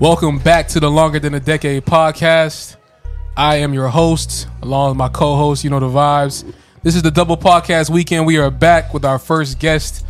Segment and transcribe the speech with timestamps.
[0.00, 2.76] Welcome back to the Longer Than a Decade podcast.
[3.36, 6.50] I am your host, along with my co host, you know the vibes.
[6.82, 8.24] This is the double podcast weekend.
[8.26, 10.06] We are back with our first guest.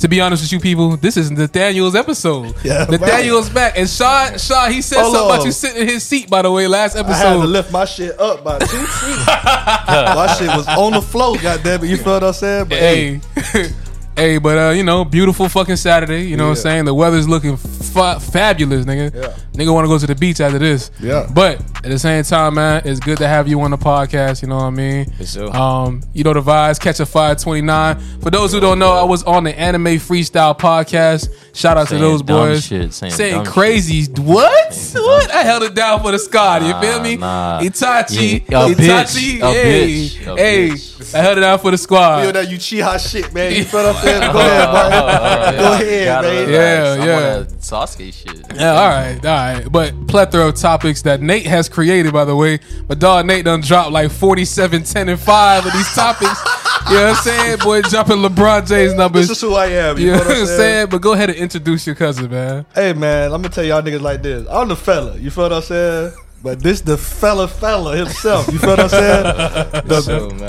[0.00, 2.54] To be honest with you people, this is Nathaniel's episode.
[2.64, 3.76] Yeah, Nathaniel's back.
[3.78, 6.50] And Shaw, Shaw, he said Hold something about you sitting in his seat, by the
[6.50, 7.46] way, last I had to episode.
[7.46, 9.26] lift my shit up by two feet.
[9.26, 11.90] my shit was on the floor, goddamn it.
[11.90, 12.68] You feel what I'm saying?
[12.68, 13.68] But hey, Hey,
[14.16, 16.22] hey, but uh, you know, beautiful fucking Saturday.
[16.24, 16.84] You know what I'm saying?
[16.86, 17.56] The weather's looking
[17.94, 19.14] fa- fabulous, nigga.
[19.14, 19.36] Yeah.
[19.52, 20.90] Nigga want to go to the beach after this.
[21.00, 21.28] Yeah.
[21.32, 24.42] But at the same time, man, it's good to have you on the podcast.
[24.42, 25.10] You know what I mean?
[25.12, 25.56] For sure.
[25.56, 26.78] Um, you know the vibes.
[26.80, 27.98] Catch a fire twenty nine.
[28.20, 31.28] For those who don't know, I was on the Anime Freestyle podcast.
[31.54, 32.64] Shout out Saying to those dumb boys.
[32.64, 34.10] shit, saying dumb crazy.
[34.20, 34.92] What?
[34.94, 35.30] What?
[35.30, 36.64] I held it down for the squad.
[36.64, 37.16] You feel me?
[37.16, 37.60] nah.
[37.60, 38.44] Itachi.
[38.50, 39.38] Yeah, a Itachi.
[39.38, 40.68] bitch, a hey, bitch, hey.
[40.70, 41.14] bitch.
[41.14, 42.22] I held it down for the squad.
[42.22, 43.52] feel that you Chiha shit, man.
[43.52, 44.32] You feel what I'm saying?
[44.32, 45.60] Go ahead, Martin.
[45.60, 46.48] Go ahead, man.
[46.50, 47.36] Yeah, I'm yeah.
[47.36, 48.56] on Sasuke shit.
[48.56, 49.70] Yeah, all right, all right.
[49.70, 52.58] But plethora of topics that Nate has created, by the way.
[52.88, 56.40] But dog, Nate done dropped like 47, 10, and 5 of these topics.
[56.88, 57.58] you know what I'm saying?
[57.58, 59.28] Boy, dropping LeBron James numbers.
[59.28, 59.98] This is who I am.
[59.98, 60.88] You you know know what I'm saying?
[60.90, 62.66] But go ahead and introduce your cousin, man.
[62.74, 64.46] Hey, man, let me tell y'all niggas like this.
[64.50, 65.16] I'm the fella.
[65.18, 66.12] You feel what I'm saying?
[66.42, 68.52] But this the fella fella himself.
[68.52, 69.24] You feel what I'm saying?
[69.84, 70.00] The,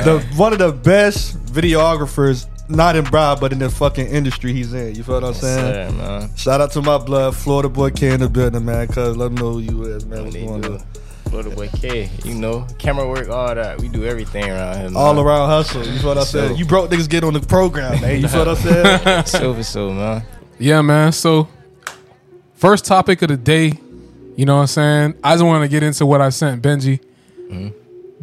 [0.03, 4.73] the one of the best videographers, not in Broward, but in the fucking industry he's
[4.73, 4.95] in.
[4.95, 5.97] You feel what I'm saying?
[5.97, 6.35] Man.
[6.35, 8.87] Shout out to my blood, Florida boy K in the building, man.
[8.87, 10.23] Cause let them know who you is, man.
[10.25, 10.79] What's going do.
[11.25, 11.31] On?
[11.31, 13.79] Florida boy K, you know, camera work, all that.
[13.81, 14.89] We do everything around here.
[14.89, 14.95] Man.
[14.95, 15.85] All around hustle.
[15.85, 16.49] You feel what I'm saying?
[16.51, 18.21] So- You broke niggas get on the program, man.
[18.21, 19.25] You feel what I'm saying?
[19.25, 20.23] Silver so, man.
[20.59, 21.11] Yeah, man.
[21.11, 21.47] So,
[22.55, 23.73] first topic of the day,
[24.35, 25.15] you know what I'm saying?
[25.23, 26.99] I just want to get into what I sent Benji.
[27.49, 27.69] Mm-hmm.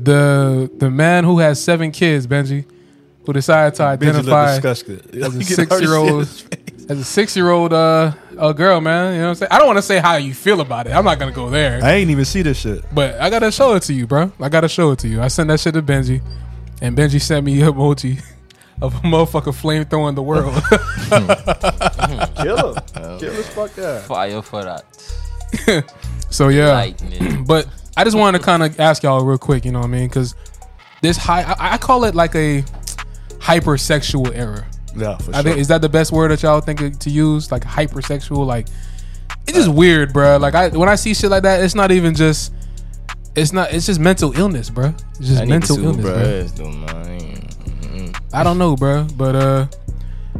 [0.02, 2.64] The the man who has seven kids, Benji,
[3.24, 6.58] who decided to identify as a six already year see old his face.
[6.88, 9.14] As a six year old uh a girl, man.
[9.14, 9.48] You know what I'm saying?
[9.52, 10.90] I don't want to say how you feel about it.
[10.90, 11.80] I'm not gonna go there.
[11.82, 12.84] I ain't even see this shit.
[12.94, 14.32] But I gotta show it to you, bro.
[14.40, 15.20] I gotta show it to you.
[15.20, 16.22] I sent that shit to Benji,
[16.80, 18.22] and Benji sent me a emoji
[18.82, 20.54] of a motherfucker flame throwing the world.
[22.36, 23.18] Kill him.
[23.18, 24.04] Kill his fuck that.
[24.06, 25.94] Fire for that.
[26.30, 27.44] so yeah, Lightning.
[27.46, 27.66] but
[27.96, 29.64] I just wanted to kind of ask y'all real quick.
[29.64, 30.08] You know what I mean?
[30.08, 30.34] Because
[31.02, 32.62] this high, I, I call it like a
[33.38, 34.66] hypersexual era.
[34.96, 35.42] Yeah, for I sure.
[35.42, 37.50] think is that the best word that y'all think to use?
[37.50, 38.66] Like hypersexual, like
[39.46, 40.36] it's just weird, bro.
[40.38, 42.52] Like I when I see shit like that, it's not even just.
[43.34, 43.72] It's not.
[43.72, 44.94] It's just mental illness, bro.
[45.18, 46.12] It's just I need mental to illness, bro.
[46.12, 46.48] bro.
[48.34, 49.06] I don't know, bro.
[49.16, 49.66] But uh,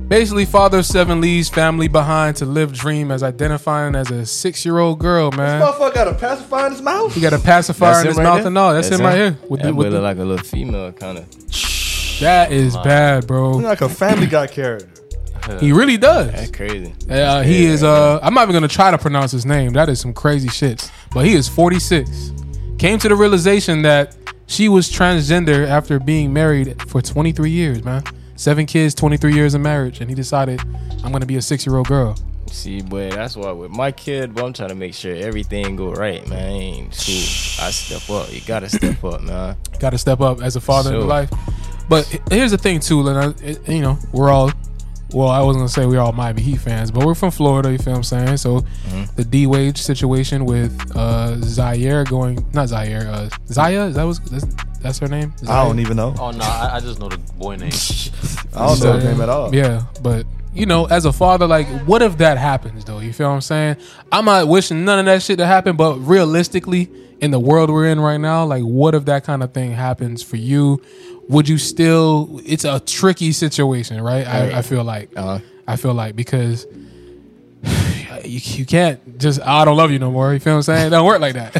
[0.08, 4.64] basically, father of seven leaves family behind to live dream as identifying as a six
[4.64, 5.60] year old girl, man.
[5.60, 7.14] This motherfucker got a pacifier in his mouth.
[7.14, 8.46] He got a pacifier in his right mouth there?
[8.48, 8.74] and all.
[8.74, 9.38] That's, him right here.
[9.48, 11.26] With that the, with look the, like a little female kind of.
[12.22, 13.54] That is bad, bro.
[13.58, 14.88] He's like a family guy character.
[15.60, 16.30] He really does.
[16.30, 16.94] That's crazy.
[17.10, 17.82] Uh, he is.
[17.82, 19.72] Uh, I'm not even gonna try to pronounce his name.
[19.72, 20.88] That is some crazy shit.
[21.12, 22.32] But he is 46.
[22.78, 24.16] Came to the realization that
[24.46, 28.02] she was transgender after being married for 23 years, man.
[28.36, 30.60] Seven kids, 23 years of marriage, and he decided
[31.04, 32.16] I'm gonna be a six year old girl.
[32.46, 35.92] See, boy, that's why with my kid, boy, I'm trying to make sure everything go
[35.92, 36.38] right, man.
[36.38, 37.64] I ain't school.
[37.66, 38.32] I step up.
[38.32, 39.56] You gotta step up, man.
[39.80, 41.08] Got to step up as a father in Sure.
[41.08, 41.30] life.
[41.92, 44.50] But here's the thing, too, and you know, we're all.
[45.12, 47.70] Well, I wasn't gonna say we're all Miami Heat fans, but we're from Florida.
[47.70, 48.36] You feel what I'm saying?
[48.38, 49.14] So Mm-hmm.
[49.16, 53.84] the D Wade situation with uh, Zaire going, not Zaire, uh, Zaya.
[53.88, 54.46] Is that was that's,
[54.80, 55.34] that's her name?
[55.46, 56.14] I don't even know.
[56.18, 57.72] Oh no, I, I just know the boy name.
[58.54, 59.04] I don't know his Zaya.
[59.04, 59.54] name at all.
[59.54, 60.24] Yeah, but
[60.54, 63.00] you know, as a father, like, what if that happens though?
[63.00, 63.76] You feel what I'm saying?
[64.10, 67.86] I'm not wishing none of that shit to happen, but realistically, in the world we're
[67.88, 70.80] in right now, like, what if that kind of thing happens for you?
[71.28, 72.40] Would you still?
[72.44, 74.26] It's a tricky situation, right?
[74.26, 75.38] I, I feel like, Uh-huh.
[75.66, 76.66] I feel like because.
[78.24, 80.32] You, you can't just "Oh, I don't love you no more.
[80.32, 80.86] You feel what I'm saying?
[80.86, 81.56] It don't work like that.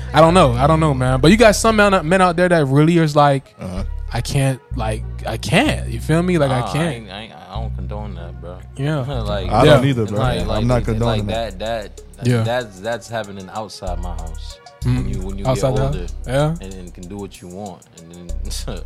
[0.14, 0.52] I don't know.
[0.52, 1.20] I don't know, man.
[1.20, 3.84] But you got some men, men out there that really is like, Uh-huh.
[4.10, 5.90] I can't, like, I can't.
[5.90, 6.38] You feel me?
[6.38, 6.94] Like, Nah, I can't.
[6.94, 8.58] ain't, I, I don't condone that, bro.
[8.76, 9.00] Yeah.
[9.22, 9.74] like I Yeah.
[9.74, 10.18] don't either, bro.
[10.18, 11.58] Like, like, I'm not condoning like that.
[11.58, 11.96] that.
[12.16, 12.42] That Yeah.
[12.42, 14.58] that's that's happening outside my house.
[14.84, 14.96] Hmm.
[14.96, 16.56] When you when you Outside get older, Yeah.
[16.60, 18.28] and, and can do what you want, and then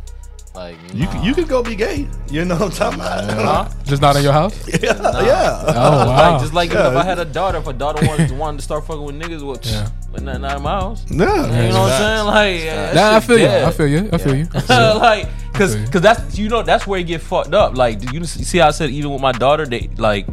[0.55, 1.11] like You nah.
[1.11, 2.07] can, you can go be gay.
[2.31, 3.23] You know what I'm talking about?
[3.31, 3.69] Huh?
[3.85, 4.55] Just not in your house?
[4.81, 4.93] yeah.
[4.93, 5.63] yeah.
[5.67, 5.73] Oh,
[6.07, 6.31] wow.
[6.33, 6.89] Like just like Yeah.
[6.91, 9.41] if I had a daughter, if a daughter wanted, wanted to start fucking with niggas,
[9.43, 9.89] well, Yeah.
[10.11, 11.05] but not, not in my house.
[11.09, 11.17] Yeah.
[11.17, 12.25] You know what I'm saying?
[12.25, 13.47] Like, yeah, that Nah, I shit feel you.
[13.47, 14.09] I feel you.
[14.11, 14.99] I feel you.
[14.99, 15.87] like, cause, you.
[15.87, 17.75] cause that's you know that's where it get fucked up.
[17.77, 20.25] Like, do you you see how I said even with my daughter, they like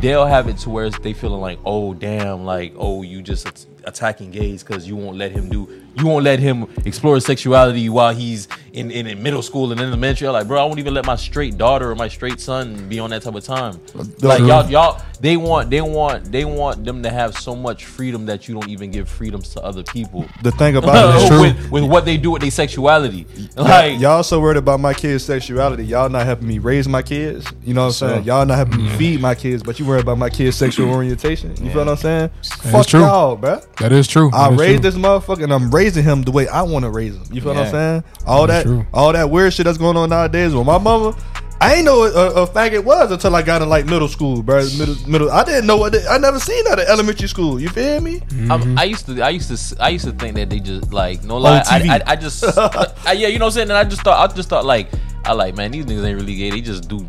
[0.00, 4.30] they'll have it to where they feeling like, oh damn, like oh you just attacking
[4.30, 8.14] gays because you won't let him do you won't let him explore his sexuality while
[8.14, 10.28] he's in, in, in middle school and in elementary.
[10.28, 13.00] I'm like, bro, I won't even let my straight daughter or my straight son be
[13.00, 13.80] on that type of time.
[14.22, 18.26] Like y'all, y'all, they want, they want, they want them to have so much freedom
[18.26, 20.26] that you don't even give freedoms to other people.
[20.42, 21.40] The thing about it is true.
[21.40, 23.26] with, with what they do with their sexuality.
[23.54, 25.84] Like, y'all so worried about my kids' sexuality.
[25.84, 27.46] Y'all not helping me raise my kids.
[27.62, 28.24] You know what I'm saying?
[28.24, 31.50] Y'all not helping me feed my kids, but you worried about my kids' sexual orientation.
[31.62, 32.30] You feel what I'm saying?
[32.70, 33.00] Fuck true.
[33.00, 33.62] y'all, bruh.
[33.76, 34.30] That is true.
[34.32, 34.90] I That is raised true.
[34.90, 37.24] this motherfucker and I'm raising him the way I want to raise him.
[37.30, 38.04] You feel what I'm saying?
[38.26, 40.54] All That's that, all that weird shit that's going on nowadays.
[40.54, 41.14] With my mama,
[41.62, 44.42] I ain't know what a, a faggot was until I got in like middle school,
[44.42, 44.64] bro.
[44.78, 45.30] Middle, middle.
[45.30, 45.94] I didn't know what.
[45.94, 47.60] It, I never seen that at elementary school.
[47.60, 48.22] You feel me?
[48.48, 50.90] I'm- I used to, I used to, s- I used to think that they just
[50.92, 51.62] like no lie.
[51.70, 53.68] I, I, I just, I, yeah, you know what I'm saying.
[53.68, 54.88] And I just thought, I just thought like,
[55.24, 56.48] I like, man, these niggas ain't really gay.
[56.50, 57.06] They just do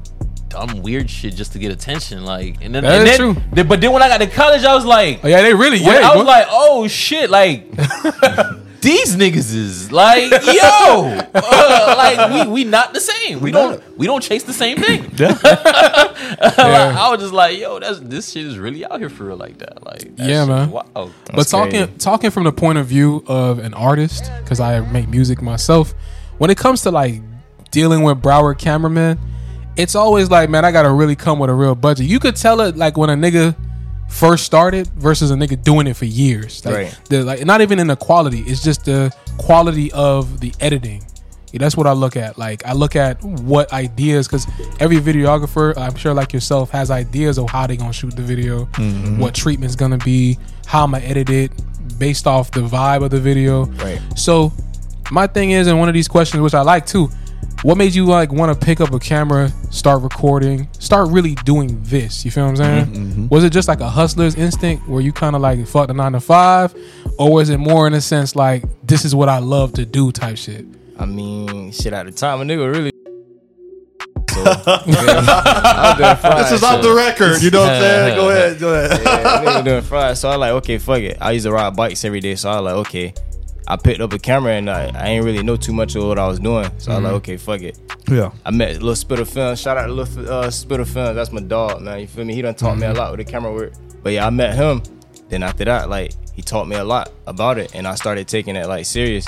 [0.49, 2.25] dumb weird shit just to get attention.
[2.25, 3.43] Like, and then, That and is then, true.
[3.53, 5.77] then- but then when I got to college, I was like, Oh, yeah, they really.
[5.77, 6.23] Yeah, I was bro.
[6.23, 7.67] like, oh shit, like.
[8.81, 10.39] These niggas is like, yo,
[11.35, 13.39] uh, like we we not the same.
[13.39, 15.03] We don't we don't chase the same thing.
[16.41, 19.37] Like, I was just like, yo, that's this shit is really out here for real
[19.37, 19.83] like that.
[19.85, 20.71] Like, that Yeah, shit- man.
[20.71, 20.83] Wow.
[20.93, 21.97] but That's talking crazy.
[21.97, 25.93] talking from the point of view of an artist, because I make music myself.
[26.37, 27.21] When it comes to like
[27.71, 29.19] dealing with Broward cameramen,
[29.77, 32.07] it's always like, man, I gotta really come with a real budget.
[32.07, 33.55] You could tell it like when a nigga
[34.11, 36.63] first started versus a nigga doing it for years.
[36.65, 36.99] Like, Right.
[37.09, 38.41] The like not even in the quality.
[38.41, 41.03] It's just the quality of the editing.
[41.51, 42.37] Yeah, that's what I look at.
[42.37, 44.47] Like I look at what ideas because
[44.79, 48.65] every videographer, I'm sure like yourself, has ideas of how they gonna shoot the video,
[48.65, 49.19] mm-hmm.
[49.19, 51.51] what treatment's gonna be, how I'm gonna edit it,
[51.97, 53.65] based off the vibe of the video.
[53.65, 54.01] Right.
[54.15, 54.53] So
[55.11, 57.09] my thing is, and one of these questions, which I like too,
[57.63, 61.79] what made you like want to pick up a camera, start recording, start really doing
[61.83, 62.25] this?
[62.25, 62.85] You feel what I'm saying?
[62.85, 63.10] Mm-hmm.
[63.31, 66.11] Was it just like a hustler's instinct where you kind of like fuck the nine
[66.11, 66.75] to five,
[67.17, 70.11] or was it more in a sense like this is what I love to do
[70.11, 70.65] type shit?
[70.99, 72.91] I mean, shit at the time, a nigga really.
[74.31, 75.97] So, I'm
[76.37, 77.41] This is so- off the record.
[77.41, 78.15] You know what I'm saying?
[78.15, 78.59] Go ahead.
[78.59, 79.01] Go ahead.
[79.03, 80.19] yeah, doing fries.
[80.21, 81.17] So I like, okay, fuck it.
[81.19, 82.35] I used to ride bikes every day.
[82.35, 83.13] So I like, okay.
[83.71, 86.19] I picked up a camera and I, I ain't really know too much of what
[86.19, 86.69] I was doing.
[86.77, 87.15] So I was like, mm-hmm.
[87.15, 87.79] okay, fuck it.
[88.09, 88.31] Yeah.
[88.45, 89.55] I met Lil Spitter Film.
[89.55, 91.15] Shout out to Lil uh, Spitter Film.
[91.15, 92.01] That's my dog, man.
[92.01, 92.33] You feel me?
[92.33, 92.99] He done taught me a mm-hmm.
[92.99, 93.71] lot with the camera work.
[94.03, 94.83] But yeah, I met him.
[95.29, 97.73] Then after that, like, he taught me a lot about it.
[97.73, 99.25] And I started taking it, like, serious.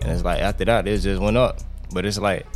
[0.00, 1.58] And it's like, after that, it just went up.
[1.92, 2.46] But it's like,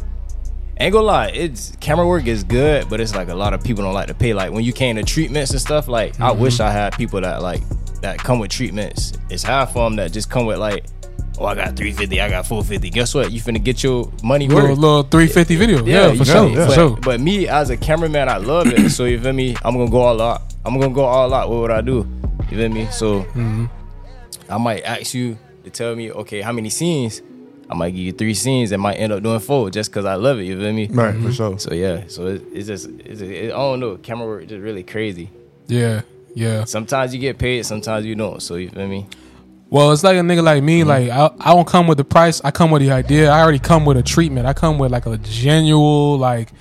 [0.78, 3.82] ain't gonna lie, it's camera work is good, but it's like a lot of people
[3.82, 4.34] don't like to pay.
[4.34, 6.68] Like when you came to treatments and stuff, like I wish mm-hmm.
[6.68, 7.62] I had people that like
[8.02, 9.14] that come with treatments.
[9.30, 10.84] It's half of them that just come with like,
[11.38, 12.90] oh, I got 350, I got 450.
[12.90, 13.30] Guess what?
[13.32, 14.78] You finna get your money Little, worth.
[14.78, 16.54] little 350 video, yeah, you for feel sure, me?
[16.54, 16.96] for but, sure.
[17.02, 18.90] But me as a cameraman, I love it.
[18.90, 19.56] so you feel me?
[19.64, 20.42] I'm gonna go all out.
[20.64, 22.06] I'm gonna go all out What would I do.
[22.50, 22.88] You feel me?
[22.90, 23.66] So Mm-hmm.
[24.48, 27.20] I might ask you to tell me, okay, how many scenes?
[27.68, 30.14] I might give you three scenes and might end up doing four just because I
[30.14, 30.44] love it.
[30.44, 30.86] You feel me?
[30.86, 31.58] Right, for sure.
[31.58, 33.96] So yeah, so it, it's just, it's, it, I don't know.
[33.96, 35.30] Camera work just really crazy.
[35.66, 36.02] Yeah,
[36.32, 36.62] yeah.
[36.62, 38.40] Sometimes you get paid, sometimes you don't.
[38.40, 39.08] So you feel me?
[39.76, 40.80] Well, it's like a nigga like me.
[40.80, 40.88] Mm-hmm.
[40.88, 42.40] Like I, I don't come with the price.
[42.42, 43.30] I come with the idea.
[43.30, 44.46] I already come with a treatment.
[44.46, 46.52] I come with like a genuine like,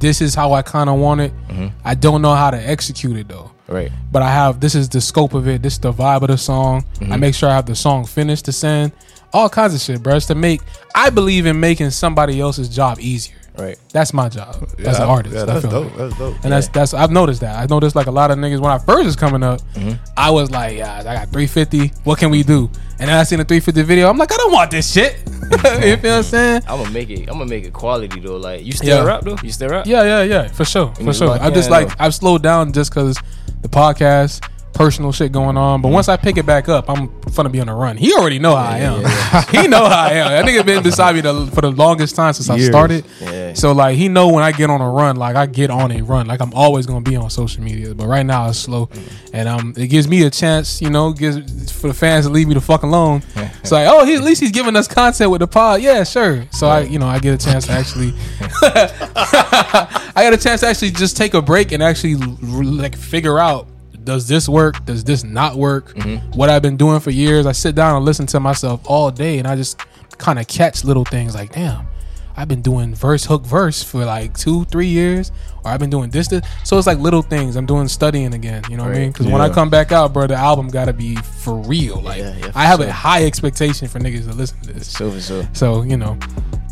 [0.00, 1.32] this is how I kind of want it.
[1.48, 1.68] Mm-hmm.
[1.82, 3.50] I don't know how to execute it though.
[3.68, 3.90] Right.
[4.12, 5.62] But I have this is the scope of it.
[5.62, 6.84] This is the vibe of the song.
[7.00, 7.20] I mm-hmm.
[7.20, 8.92] make sure I have the song finished to send.
[9.32, 10.16] All kinds of shit, bro.
[10.16, 10.60] It's to make.
[10.94, 13.36] I believe in making somebody else's job easier.
[13.58, 13.76] Right.
[13.92, 15.34] That's my job as an artist.
[15.34, 15.86] Yeah, that's dope.
[15.86, 15.96] like.
[15.96, 16.36] That's dope.
[16.44, 17.56] And that's that's I've noticed that.
[17.56, 19.94] I've noticed like a lot of niggas when I first was coming up, mm-hmm.
[20.16, 21.88] I was like, yeah, I got 350.
[22.04, 22.70] What can we do?
[23.00, 24.08] And then I seen a 350 video.
[24.08, 25.16] I'm like, I don't want this shit.
[25.26, 26.62] you feel what I'm saying?
[26.68, 27.20] I'm gonna make it.
[27.28, 28.36] I'm gonna make it quality though.
[28.36, 29.04] Like you still Yeah.
[29.04, 29.36] rap though?
[29.42, 29.86] You still rap?
[29.86, 31.30] Yeah, yeah, yeah, for sure, for sure.
[31.30, 31.88] I'm just like.
[32.00, 33.18] I've slowed down just because
[33.62, 35.82] the podcast, personal shit going on.
[35.82, 37.96] But once I pick it back up, I'm gonna be on a run.
[37.96, 38.98] He already know how I am.
[39.62, 40.26] he know how I am.
[40.28, 43.04] I That nigga been beside me the, for the longest time since I started.
[43.20, 43.54] Yeah.
[43.54, 46.02] So like he know when I get on a run, like I get on a
[46.02, 46.26] run.
[46.26, 47.94] Like I'm always gonna be on social media.
[47.94, 48.88] But right now it's slow,
[49.32, 52.48] and um, it gives me a chance, you know, gives for the fans to leave
[52.48, 53.22] me the fuck alone.
[53.60, 55.82] It's like, oh, he, at least he's giving us content with the pod.
[55.82, 56.46] Yeah, sure.
[56.52, 60.66] So I, you know, I get a chance to actually, I got a chance to
[60.68, 63.66] actually just take a break and actually like figure out.
[64.08, 64.86] Does this work?
[64.86, 65.94] Does this not work?
[66.32, 69.38] What I've been doing for years, I sit down and listen to myself all day,
[69.38, 69.78] and I just
[70.16, 71.86] kind of catch little things like, damn,
[72.34, 75.30] I've been doing verse hook verse for like two, three years,
[75.62, 76.42] or I've been doing this, this.
[76.64, 77.54] So it's like little things.
[77.54, 78.62] I'm doing studying again.
[78.70, 79.12] You know what I mean?
[79.12, 82.00] Because when I come back out, bro, the album got to be for real.
[82.00, 84.86] Like Yeah, yeah, for I have a high expectation for niggas to listen to this.
[84.86, 85.46] So for sure.
[85.52, 86.18] So you know,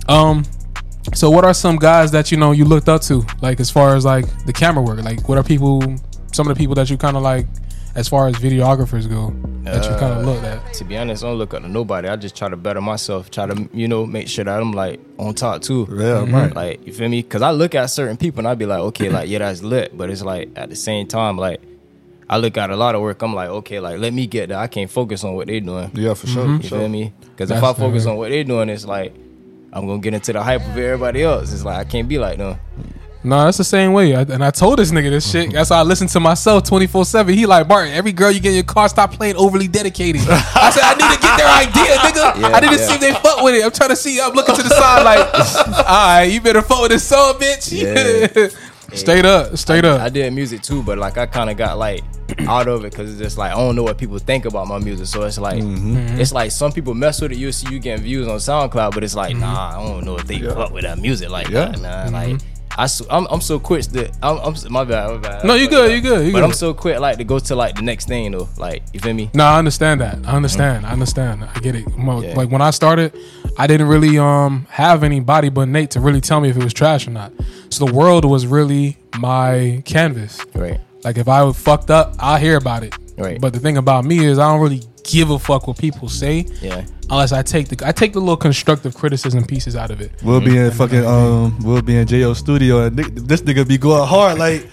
[0.09, 0.43] um,
[1.12, 3.95] so what are some guys that you know you looked up to, like as far
[3.95, 5.02] as like the camera work?
[5.02, 5.83] Like what are people?
[6.37, 7.47] Some of the people that you kind of like,
[7.95, 9.31] as far as videographers go.
[9.64, 10.75] that you kind Uh, of looked at?
[10.75, 12.09] To be honest, I don't look up to nobody.
[12.09, 13.31] I just try to better myself.
[13.31, 15.88] Try to, you know, make sure that I'm like on top too.
[15.90, 16.55] Yeah, right.
[16.55, 17.23] Like you feel me?
[17.23, 19.97] Because I look at certain people and I be like, okay, like yeah, that's lit.
[19.97, 21.59] But it's like at the same time, like
[22.28, 23.23] I look at a lot of work.
[23.23, 24.59] I'm like, okay, like let me get that.
[24.59, 25.90] I can't focus on what they're doing.
[25.95, 26.47] Yeah, for sure.
[26.47, 26.88] You for feel sure.
[26.90, 27.14] me?
[27.31, 28.12] Because if I focus fair.
[28.12, 29.14] on what they're doing, it's like
[29.73, 31.50] I'm gonna get into the hype of everybody else.
[31.55, 32.59] It's like I can't be like them.
[33.25, 34.15] No, that's the same way.
[34.15, 35.53] I, and I told this nigga this shit.
[35.53, 37.35] That's why I listen to myself 24 7.
[37.35, 40.23] He like, Martin, every girl you get in your car, stop playing overly dedicated.
[40.29, 42.41] I said, I need to get their idea, nigga.
[42.41, 42.87] Yeah, I need to yeah.
[42.89, 43.65] see if they fuck with it.
[43.65, 44.21] I'm trying to see.
[44.21, 45.35] I'm looking to the side like,
[45.79, 47.73] all right, you better fuck with this song, bitch.
[47.73, 48.49] Yeah.
[48.97, 50.01] straight up, straight up.
[50.01, 52.05] I did music too, but like I kind of got like
[52.47, 54.79] out of it because it's just like I don't know what people think about my
[54.79, 55.07] music.
[55.07, 56.21] So it's like Mm-hmm.
[56.21, 57.39] it's like some people mess with it.
[57.39, 59.41] You see you getting views on SoundCloud, but it's like Mm-hmm.
[59.41, 61.67] nah, I don't know if they fuck with that music like Yeah.
[61.73, 62.13] that, man.
[62.13, 62.41] Like
[62.78, 65.45] I, so, I'm, I'm so quick that I'm, I'm my bad, my bad.
[65.45, 66.45] No, you good, you good, you but good.
[66.45, 68.49] I'm so quick like to go to like the next thing though.
[68.59, 69.30] Like you feel me?
[69.35, 70.18] No, I understand that.
[70.26, 70.85] I understand.
[70.87, 71.45] I understand.
[71.45, 71.97] I get it.
[71.97, 72.35] Mo- Yeah.
[72.35, 73.16] Like when I started,
[73.59, 76.75] I didn't really um have anybody but Nate to really tell me if it was
[76.75, 77.33] trash or not.
[77.71, 80.38] So the world was really my canvas.
[80.54, 80.80] Right.
[81.04, 82.95] Like if I was fucked up, I'll hear about it.
[83.19, 83.41] Right.
[83.41, 86.45] But the thing about me is I don't really give a fuck what people say
[86.61, 86.85] Yeah.
[87.09, 90.11] unless I take the I take the little constructive criticism pieces out of it.
[90.23, 94.07] We'll be in fucking um, we'll be in Jo studio, and this nigga be going
[94.07, 94.39] hard.
[94.39, 94.69] Like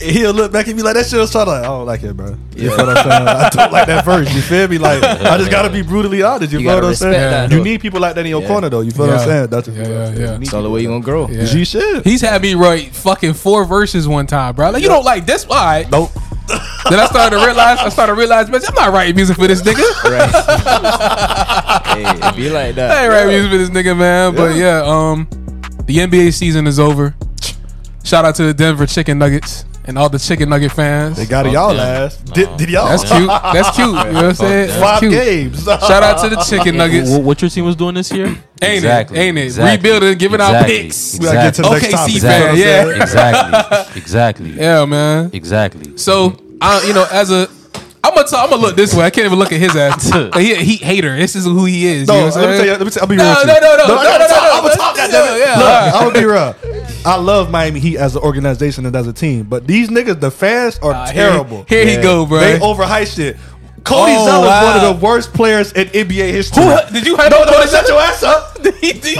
[0.00, 2.14] he'll look back and be like, "That shit was trying like, I don't like it,
[2.16, 3.28] bro." You feel what I'm saying?
[3.28, 4.32] I don't like that verse.
[4.34, 4.76] You feel me?
[4.78, 6.52] Like I just gotta be brutally honest.
[6.52, 7.12] You, You feel what I'm saying?
[7.14, 8.48] that, you need people like that in your Yeah.
[8.48, 8.82] corner, though.
[8.82, 9.46] You feel what I'm saying?
[9.48, 10.38] That's Yeah, yeah, yeah.
[10.40, 11.28] It's the only way you gonna grow.
[11.28, 11.46] Yeah.
[11.46, 12.04] G shit.
[12.04, 14.70] He's had me write fucking four verses one time, bro.
[14.70, 15.90] Like you don't like this, all right?
[15.90, 16.10] Nope.
[16.90, 19.46] Then I started to realize I started to realize, bitch, I'm not writing music for
[19.46, 19.84] this nigga.
[20.08, 20.30] Right.
[21.86, 22.90] hey, be like that.
[22.90, 24.34] I ain't writing music for this nigga, man.
[24.34, 25.28] But yeah, um,
[25.84, 27.14] the NBA season is over.
[28.04, 31.16] Shout out to the Denver Chicken Nuggets and all the Chicken Nugget fans.
[31.16, 31.80] They got it y'all them.
[31.80, 32.18] ass.
[32.18, 32.88] Did, did y'all?
[32.88, 33.26] That's cute.
[33.26, 33.88] That's cute.
[33.88, 34.80] You know what I'm saying?
[34.80, 35.12] Five cute.
[35.12, 35.64] games.
[35.64, 37.10] Shout out to the Chicken Nuggets.
[37.10, 38.26] Wh- What your team was doing this year?
[38.60, 39.12] Ain't it?
[39.12, 39.56] Ain't it?
[39.56, 40.78] Rebuilding, giving out exactly.
[40.82, 41.18] picks.
[41.18, 42.22] We gotta get to the next OKC topic.
[42.22, 43.02] fan, You know what I'm yeah.
[43.02, 43.96] Exactly.
[44.02, 44.50] Exactly.
[44.50, 45.30] Yeah, man.
[45.32, 45.96] Exactly.
[45.96, 47.48] So I, you know, as a,
[48.04, 49.04] I'm gonna, talk, I'm gonna look this way.
[49.04, 50.04] I can't even look at his ass.
[50.36, 51.16] he a heat hater.
[51.16, 52.08] This is who he is.
[52.08, 52.72] No, you know what let me tell you.
[52.72, 53.60] Let me tell, I'll be real No, with no, you.
[53.60, 54.42] no, no, no, I no, gotta no, talk.
[54.42, 54.52] no.
[54.52, 54.96] I'm gonna talk.
[54.96, 55.40] Yeah, Goddamn it.
[55.40, 55.94] yeah, Look, alright.
[55.94, 56.77] I'm gonna be real.
[57.08, 60.30] I love Miami Heat as an organization and as a team, but these niggas, the
[60.30, 61.64] fans, are Uh, terrible.
[61.68, 62.02] Here, he Yeah.
[62.02, 62.40] go, bro.
[62.40, 63.36] They overhype shit.
[63.84, 64.64] Cody Oh, Zeller is wow.
[64.64, 66.62] one of the worst players in NBA history.
[66.64, 68.00] Who- did you hype no, up no, Cody shut Zeller?
[68.00, 68.54] your ass up.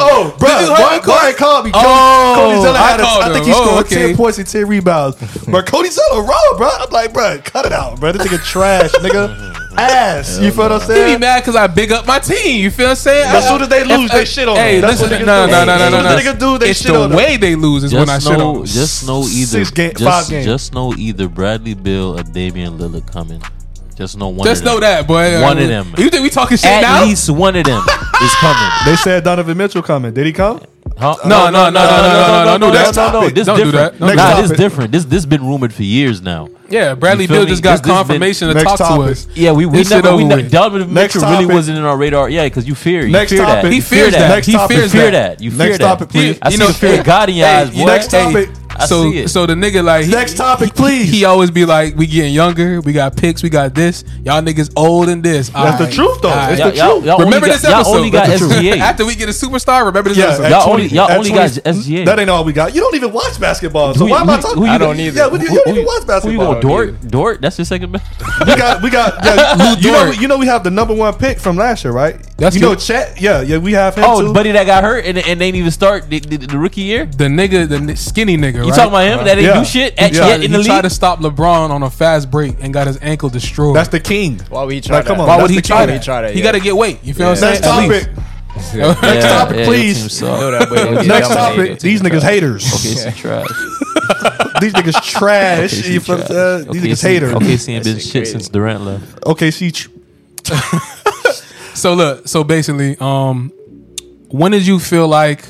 [0.00, 1.70] Oh, bro, Did you hype Brian, up Brian called me.
[1.74, 3.44] Oh, Cody Zeller I had a, think him.
[3.44, 4.06] he Oh, scored okay.
[4.08, 5.16] 10 points and 10 rebounds.
[5.48, 6.68] but Cody Zeller raw, bro.
[6.68, 8.12] I'm like, bro, cut it out, bro.
[8.12, 9.54] This nigga trash, nigga.
[9.76, 10.38] Ass.
[10.40, 11.16] You feel what I'm He saying?
[11.16, 12.62] be mad because I big up my team.
[12.62, 13.28] You feel what I'm saying?
[13.28, 14.88] As I- soon as they lose, they shit on Hey, them.
[14.90, 16.08] That's listen, what niggas no, no, no, no, soon no.
[16.16, 17.16] as niggas do, they it's shit the on them.
[17.18, 18.64] way they lose is when I Just shit on.
[18.64, 20.46] just know either, Six game- five just, games.
[20.46, 23.42] just know either Bradley Beal or Damian Lillard coming.
[23.96, 24.46] Just know one.
[24.46, 24.74] Just of them.
[24.74, 25.40] know that, boy.
[25.42, 25.92] One of them.
[25.98, 27.02] You think we talking shit At now?
[27.02, 27.82] At least one of them
[28.22, 28.70] is coming.
[28.86, 30.14] They said Donovan Mitchell coming.
[30.14, 30.60] Did he come?
[30.98, 31.14] Huh?
[31.24, 33.12] No, no, no, no, no, no, no, no, no, that's no, no.
[33.20, 33.34] topic.
[33.34, 33.98] This Don't different.
[34.00, 34.48] Don't Nah, that.
[34.48, 34.90] this different.
[34.92, 36.48] This this been rumored for years now.
[36.68, 39.26] Yeah, Bradley You Bill just got This- this confirmation to Next talk to us.
[39.34, 41.96] Yeah, we we This never we over ne- Donovan Next Mitchell really wasn't in our
[41.96, 42.28] radar.
[42.28, 43.06] Yeah, because you fear.
[43.06, 43.62] You Next fear topic.
[43.62, 43.72] that.
[43.72, 44.28] He fear fears that.
[44.28, 44.76] Next He topic.
[44.76, 45.38] fears You fear that.
[45.38, 45.42] that.
[45.44, 45.84] You Next fear that.
[45.84, 46.38] topic, please.
[46.42, 48.50] I You see know, the fear of God in your eyes, next topic.
[48.78, 49.28] I so, see it.
[49.28, 51.10] so the nigga like he, Next topic, please.
[51.10, 52.80] He always be like, "We getting younger.
[52.80, 53.42] We got picks.
[53.42, 54.04] We got this.
[54.24, 56.28] Y'all niggas old and this." That's the truth, though.
[56.50, 57.04] It's Y'all, the y'all, truth.
[57.06, 57.88] y'all Remember this got, episode.
[57.90, 58.52] Y'all only got the truth.
[58.52, 58.78] SGA.
[58.78, 60.48] After we get a superstar, remember this Yeah, episode.
[60.50, 62.04] Y'all 20 only- y'all at only got SGA.
[62.04, 62.74] That ain't all we got.
[62.74, 64.58] You don't even watch basketball, so Who- why am I talking?
[64.58, 65.18] who you I don't either.
[65.18, 66.06] Yeah, we, you don't even watch Who you
[66.38, 66.52] basketball.
[66.54, 67.08] going, Dort?
[67.08, 67.40] Dort?
[67.40, 68.04] That's your second best.
[68.46, 69.24] We got, we got.
[69.24, 70.20] Yeah, you know, Dort.
[70.20, 72.16] you know, we have the number one pick from last year, right?
[72.38, 72.78] That's you know, good.
[72.80, 73.20] Chet.
[73.20, 74.28] Yeah, yeah, we have him Oh, too.
[74.28, 76.82] the buddy that got hurt and, and they didn't even start the, the, the rookie
[76.82, 77.04] year.
[77.06, 78.54] The nigga, the skinny nigga.
[78.58, 78.74] You right?
[78.74, 79.24] talking about him?
[79.26, 79.58] That didn't Yeah.
[79.58, 80.04] do shit Yeah.
[80.04, 82.86] at, yet in he the tried to stop LeBron on a fast break and got
[82.86, 83.74] his ankle destroyed.
[83.74, 84.38] That's the king.
[84.50, 85.10] Why would he try Like, that?
[85.10, 85.26] come on.
[85.26, 85.92] Why would that's he try that?
[85.92, 86.44] He try that, He yeah.
[86.44, 87.00] got to get weight.
[87.02, 87.74] You feel what I'm Next saying?
[87.74, 88.06] At topic.
[88.54, 89.02] least.
[89.02, 89.98] Next topic, your please.
[90.00, 90.40] team suck.
[90.40, 91.78] know that, but he'll get Next topic.
[91.80, 92.64] These niggas haters.
[92.72, 93.46] OKC trash.
[94.60, 95.72] These niggas trash.
[95.72, 96.30] OKC You feel- trash.
[96.30, 97.32] uh, These niggas OKC haters.
[97.34, 98.30] OKC ain't been shit shit crazy.
[98.30, 99.20] since Durant left.
[99.22, 99.88] OKC.
[101.78, 103.52] So look, so basically, um,
[104.30, 105.44] when did you feel like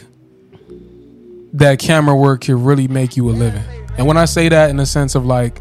[1.55, 3.63] that camera work could really make you a living?
[3.97, 5.61] And when I say that in the sense of like,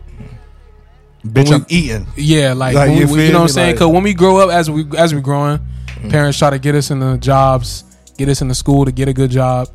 [1.26, 2.08] Bitch, we- I'm eating.
[2.16, 3.68] yeah, like, Like, you we- feel you know what I'm saying?
[3.68, 5.60] Like- Because when we grow up, as we as we growing,
[6.10, 7.84] parents try to get us in the jobs,
[8.18, 9.68] get us in the school to get a good job,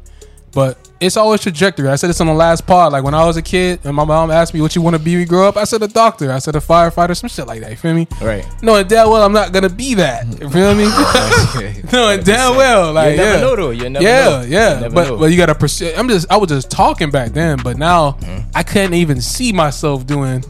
[0.53, 1.89] but it's always trajectory.
[1.89, 2.93] I said this on the last pod.
[2.93, 5.03] Like when I was a kid, and my mom asked me what you want to
[5.03, 6.31] be when you grow up, I said a doctor.
[6.33, 7.71] I said a firefighter, some shit like that.
[7.71, 8.07] You feel me?
[8.21, 8.47] Right.
[8.63, 10.27] No, Knowing damn well I'm not gonna be that.
[10.41, 10.85] You feel me?
[11.93, 13.41] Knowing damn well, like you never yeah.
[13.41, 13.71] know though.
[13.71, 14.43] You never yeah, know.
[14.43, 14.81] yeah.
[14.81, 15.17] Never But know.
[15.19, 15.93] but you gotta pursue.
[15.97, 18.51] I'm just I was just talking back then, but now Mm-hmm.
[18.55, 20.45] I couldn't even see myself doing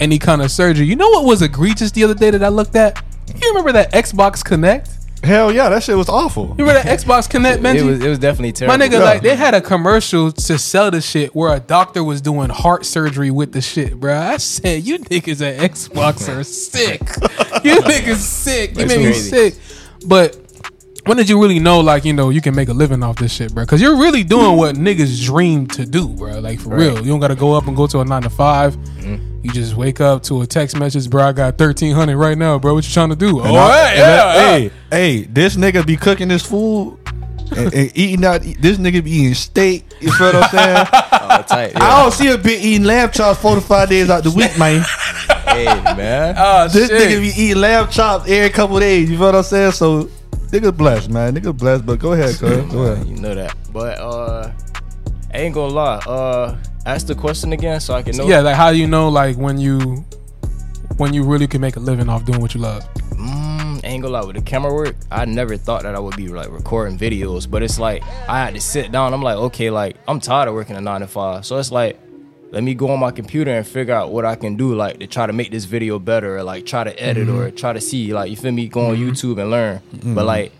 [0.00, 0.86] any kind of surgery.
[0.86, 3.02] You know what was egregious the other day that I looked at?
[3.34, 4.97] You remember that Xbox Kinect?
[5.22, 6.54] Hell yeah, that shit was awful.
[6.58, 7.76] You remember that Xbox Kinect, Benji?
[7.76, 8.78] It was it was definitely terrible.
[8.78, 9.06] My terrible.
[9.06, 12.50] nigga, like they had a commercial to sell the shit where a doctor was doing
[12.50, 14.16] heart surgery with the shit, bro.
[14.16, 17.00] I said, you niggas at Xbox are sick.
[17.64, 18.70] you niggas sick.
[18.70, 19.54] You That's made me sick.
[20.06, 20.38] But
[21.04, 23.32] when did you really know, like, you know, you can make a living off this
[23.32, 23.64] shit, bro?
[23.64, 26.38] Because you're really doing what niggas dream to do, bro.
[26.38, 26.98] Like, for real.
[26.98, 29.27] You don't got to go up and go to a nine to 5 Mm-hmm.
[29.42, 31.22] You just wake up to a text message, bro.
[31.28, 32.74] I got 1300 right now, bro.
[32.74, 33.38] What you trying to do?
[33.40, 34.50] And oh, I- hey, yeah, that- yeah.
[34.58, 36.98] hey, hey, this nigga be cooking this food
[37.56, 38.40] and, and eating out.
[38.42, 39.84] This nigga be eating steak.
[40.00, 40.86] You feel what I'm saying?
[41.30, 41.84] Oh, tight, yeah.
[41.84, 44.58] I don't see a bit eating lamb chops four to five days out the week,
[44.58, 44.82] man.
[45.46, 46.34] hey man.
[46.38, 47.02] Oh, This shit.
[47.10, 49.10] nigga be eating lamb chops every couple days.
[49.10, 49.72] You feel what I'm saying?
[49.72, 50.04] So,
[50.50, 51.34] nigga blessed, man.
[51.34, 51.84] Nigga blessed.
[51.84, 52.72] But go ahead, cuz.
[52.72, 53.06] Go ahead.
[53.06, 53.54] You know that.
[53.74, 54.50] But uh
[55.34, 55.98] I ain't gonna lie.
[56.06, 56.56] Uh
[56.88, 58.26] ask the question again so I can know.
[58.26, 60.04] Yeah, like how do you know like when you
[60.96, 62.82] when you really can make a living off doing what you love?
[63.12, 66.28] Mm, ain't gonna lie with the camera work, I never thought that I would be
[66.28, 69.12] like recording videos, but it's like I had to sit down.
[69.12, 71.98] I'm like, okay, like I'm tired of working a nine to five, so it's like
[72.50, 75.06] let me go on my computer and figure out what I can do, like to
[75.06, 77.38] try to make this video better, or like try to edit mm-hmm.
[77.38, 79.10] or try to see, like you feel me, go on mm-hmm.
[79.10, 79.82] YouTube and learn.
[79.92, 80.14] But mm-hmm.
[80.20, 80.52] like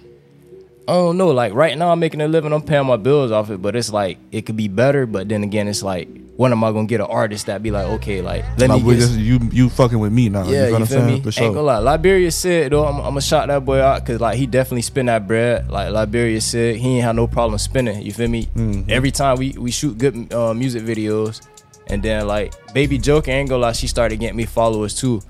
[0.88, 3.50] I don't know, like right now I'm making a living, I'm paying my bills off
[3.50, 5.04] it, but it's like it could be better.
[5.07, 7.87] But then again, it's like when am I gonna get an artist that be like,
[8.00, 10.45] okay, like let Like, me get you you fucking with me now.
[10.49, 11.07] yeah, you you, feel what I'm saying?
[11.07, 11.21] me?
[11.21, 11.49] For Ain't sure.
[11.50, 11.78] gonna lie.
[11.78, 15.07] Liberia said though, I'm, I'm gonna shout that boy out because like he definitely spin
[15.07, 15.68] that bread.
[15.71, 18.00] Like Liberia said, he ain't had no problem spinning.
[18.00, 18.47] You feel me?
[18.47, 18.88] Mm-hmm.
[18.90, 21.47] Every time we we shoot good uh, music videos,
[21.88, 25.21] and then like Baby Joke, ain't gonna lie, she started getting me followers too.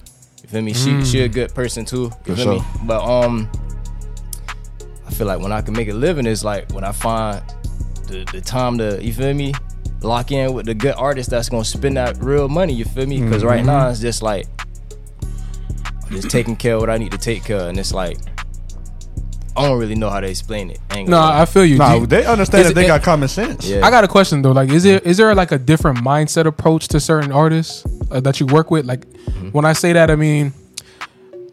[0.43, 0.73] You feel me?
[0.73, 2.13] She she a good person too.
[2.27, 2.63] You For feel me?
[2.85, 3.51] But um,
[5.19, 7.43] feel like when I can make a living is like when I find
[8.07, 9.53] the the time to you feel me
[10.03, 12.73] lock in with the good artist that's gonna spend that real money.
[12.73, 13.21] You feel me?
[13.21, 13.67] Because right Mm-hmm.
[13.67, 14.47] now it's just like
[16.05, 18.17] I'm just taking care of what I need to take care of, and it's like
[19.57, 20.79] I don't really know how to explain it.
[20.91, 21.43] I ain't No, gonna lie.
[21.43, 21.79] I feel you.
[21.79, 23.67] Nah, they understand is that they it- got common sense.
[23.69, 23.85] Yeah.
[23.85, 24.53] I got a question though.
[24.53, 28.39] Like, is there is there like a different mindset approach to certain artists uh, that
[28.41, 28.87] you work with?
[28.87, 29.49] Like, Mm-hmm.
[29.51, 30.53] when I say that, I mean,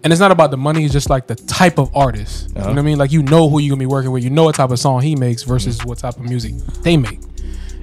[0.06, 0.86] and it's not about the money.
[0.86, 2.50] It's just like the type of artist.
[2.50, 2.70] You know Uh-huh.
[2.70, 2.98] what I mean?
[2.98, 4.24] Like, you know who you're gonna be working with.
[4.24, 5.90] You know what type of song he makes versus Mm-hmm.
[5.90, 7.20] what type of music they make.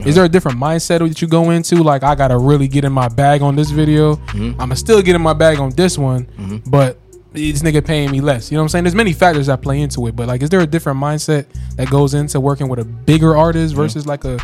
[0.07, 1.77] Is there a different mindset that you go into?
[1.83, 4.17] Like, I gotta really get in my bag on this video.
[4.17, 4.61] Mm-hmm.
[4.61, 6.27] I'ma still get in my bag on this one,
[6.67, 6.99] but
[7.33, 8.51] this nigga paying me less.
[8.51, 8.85] You know what I'm saying?
[8.85, 11.89] There's many factors that play into it, but like, is there a different mindset that
[11.91, 14.39] goes into working with a bigger artist versus like a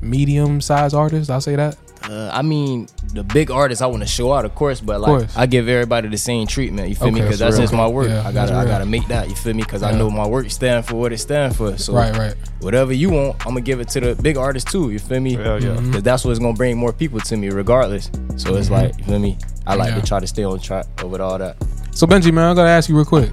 [0.00, 1.30] medium sized artist?
[1.30, 1.76] I'll say that.
[2.10, 5.08] Uh, I mean, the big artists I want to show out, of course, but like
[5.08, 5.36] course.
[5.36, 6.88] I give everybody the same treatment.
[6.90, 7.20] You feel me?
[7.22, 8.08] Because that's that's just my work.
[8.08, 9.28] Yeah, I gotta, I gotta make that.
[9.30, 9.62] You feel me?
[9.62, 11.78] Because I know my work stand for what it stand for.
[11.78, 12.34] So Right, right.
[12.60, 14.90] whatever you want, I'm gonna give it to the big artists too.
[14.90, 15.32] You feel me?
[15.34, 15.70] Hell yeah.
[15.70, 15.86] Mm-hmm.
[15.86, 18.10] Because that's what's gonna bring more people to me, regardless.
[18.36, 19.38] So it's like, you feel me?
[19.66, 20.00] I like Yeah.
[20.00, 21.56] to try to stay on track with all that.
[21.92, 23.30] So Benji, man, I gotta ask you real quick.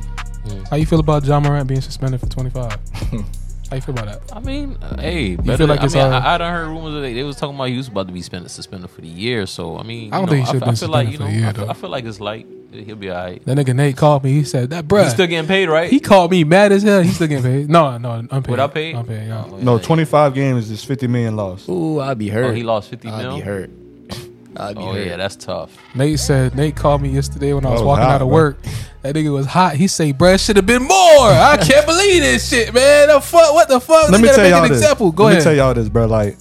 [0.69, 2.77] How you feel about Ja Morant being suspended for 25?
[3.71, 4.35] How you feel about that?
[4.35, 6.67] I mean, uh, hey, better, feel like I it's, mean, uh, I, I done heard
[6.67, 8.99] rumors that they, they was talking about he was about to be suspended, suspended for
[8.99, 9.45] the year.
[9.45, 11.17] So I mean, I don't know, think he should've I, been feel like suspended you
[11.17, 11.71] for know, the year, I, feel, though.
[11.71, 12.47] I feel like it's light.
[12.73, 13.45] He'll be alright.
[13.45, 14.33] That nigga Nate called me.
[14.33, 15.03] He said that, bruh.
[15.03, 15.89] He's still getting paid, right?
[15.89, 17.01] he called me mad as hell.
[17.01, 17.69] He's still getting paid.
[17.69, 18.47] No, no, unpaid.
[18.47, 18.93] Without paid?
[18.95, 19.27] Unpaid.
[19.29, 19.45] Yeah.
[19.61, 21.69] No, 25 games is 50 million lost.
[21.69, 22.45] Ooh, I'd be hurt.
[22.45, 23.35] Oh, he lost 50 I'd mil?
[23.35, 23.69] be hurt.
[24.57, 25.07] I'd be Oh hurt.
[25.07, 25.77] yeah, that's tough.
[25.95, 28.33] Nate said Nate called me yesterday when I was Oh, walking hot, out of bro.
[28.35, 28.57] work.
[29.03, 29.75] That nigga was hot.
[29.75, 30.91] He say, "Bruh, should have been more."
[31.29, 33.07] I can't believe this shit, man.
[33.07, 33.53] The fuck?
[33.53, 34.09] What the fuck?
[34.09, 34.79] Let They me tell make y'all an this.
[34.81, 35.11] example.
[35.11, 35.39] Go Let ahead.
[35.39, 36.05] me tell y'all this, bro.
[36.05, 36.37] Like,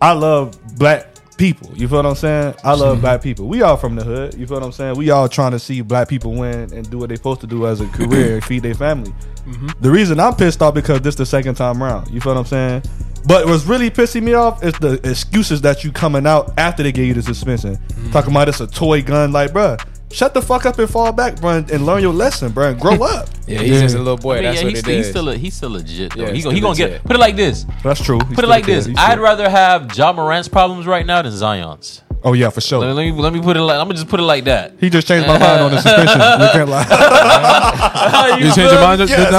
[0.00, 1.70] I love black people.
[1.74, 2.54] You feel what I'm saying?
[2.64, 3.46] I love black people.
[3.48, 4.34] We all from the hood.
[4.34, 4.96] You feel what I'm saying?
[4.96, 7.66] We all trying to see black people win and do what they supposed to do
[7.66, 9.10] as a career and feed their family.
[9.46, 9.68] Mm-hmm.
[9.80, 12.10] The reason I'm pissed off because this the second time around.
[12.10, 12.82] You feel what I'm saying?
[13.26, 16.92] But what's really pissing me off is the excuses that you coming out after they
[16.92, 17.76] gave you the suspension.
[17.76, 18.10] Mm-hmm.
[18.12, 19.32] Talking about it's a toy gun.
[19.32, 19.84] Like, bruh,
[20.16, 22.94] shut the fuck up and fall back, bruh, and learn your lesson, bruh, and grow
[23.02, 23.28] up.
[23.46, 23.80] Yeah, he's Yeah.
[23.82, 24.32] just a little boy.
[24.32, 25.10] I mean, that's yeah, what he's, it still, he's is.
[25.10, 26.22] still a, he's still legit though.
[26.26, 27.04] Yeah, he gonna, he gonna get legit.
[27.04, 27.66] put it like this.
[27.84, 28.18] That's true.
[28.26, 28.88] He's Put it like this.
[28.96, 32.02] I'd rather have Ja Morant's problems right now than Zion's.
[32.24, 32.80] Oh yeah, for sure.
[32.80, 34.72] Let, let me let me put it like I'm gonna just put it like that.
[34.80, 36.18] He just changed my mind on the suspension.
[36.40, 38.38] You can't lie.
[38.40, 39.30] You change your mind just Yes.
[39.30, 39.38] now?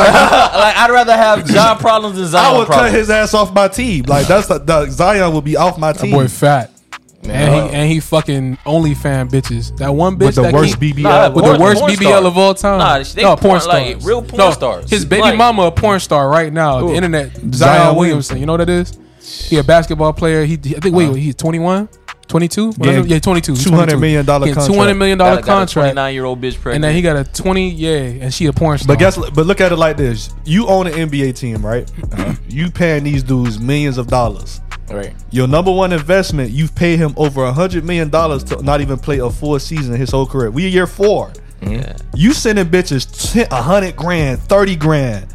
[0.60, 3.68] like I'd rather have John problems than Zion I would cut his ass off my
[3.68, 4.06] team.
[4.06, 6.12] Like that's the, the Zion will be off my That team.
[6.12, 6.72] boy fat.
[7.23, 7.51] And Man.
[7.51, 9.75] he uh, and he fucking only fan bitches.
[9.77, 11.01] That one bitch with the that worst keep- BBL.
[11.03, 12.25] Nah, with Porn- the worst BBL stars.
[12.25, 12.77] of all time.
[12.80, 14.06] Nah, they no, porn- porn like, stars.
[14.06, 14.89] real porn no, stars.
[14.89, 16.80] His baby Like- mama a porn star right now.
[16.80, 16.89] Who?
[16.89, 17.36] The internet.
[17.36, 18.38] Zion, Zion Williamson.
[18.39, 18.97] You know what that is?
[19.49, 20.45] He a basketball player.
[20.45, 21.13] He I think wait, uh-huh.
[21.15, 21.89] he's 21,
[22.27, 22.73] 22?
[22.80, 23.53] Yeah, yeah, 22.
[23.53, 23.97] He's $200 22.
[23.99, 24.67] million dollar contract.
[24.71, 25.73] 200 million got, dollar a- got a contract.
[25.95, 26.75] 29 year old bitch pregnant.
[26.75, 27.89] And then he got a 20 yeah,
[28.23, 28.95] and she a porn star.
[28.95, 31.89] But guess, but look at it like this: you own an NBA team, right?
[32.13, 32.36] Uh-huh.
[32.47, 34.62] You paying these dudes millions of dollars.
[34.89, 35.13] Right.
[35.32, 38.97] Your number one investment, you've paid him over a hundred million dollars to not even
[38.97, 40.50] play a full season in his whole career.
[40.50, 41.32] We year four.
[41.62, 41.97] Yeah.
[42.13, 45.28] You sending bitches 10, 100 grand, 30 grand,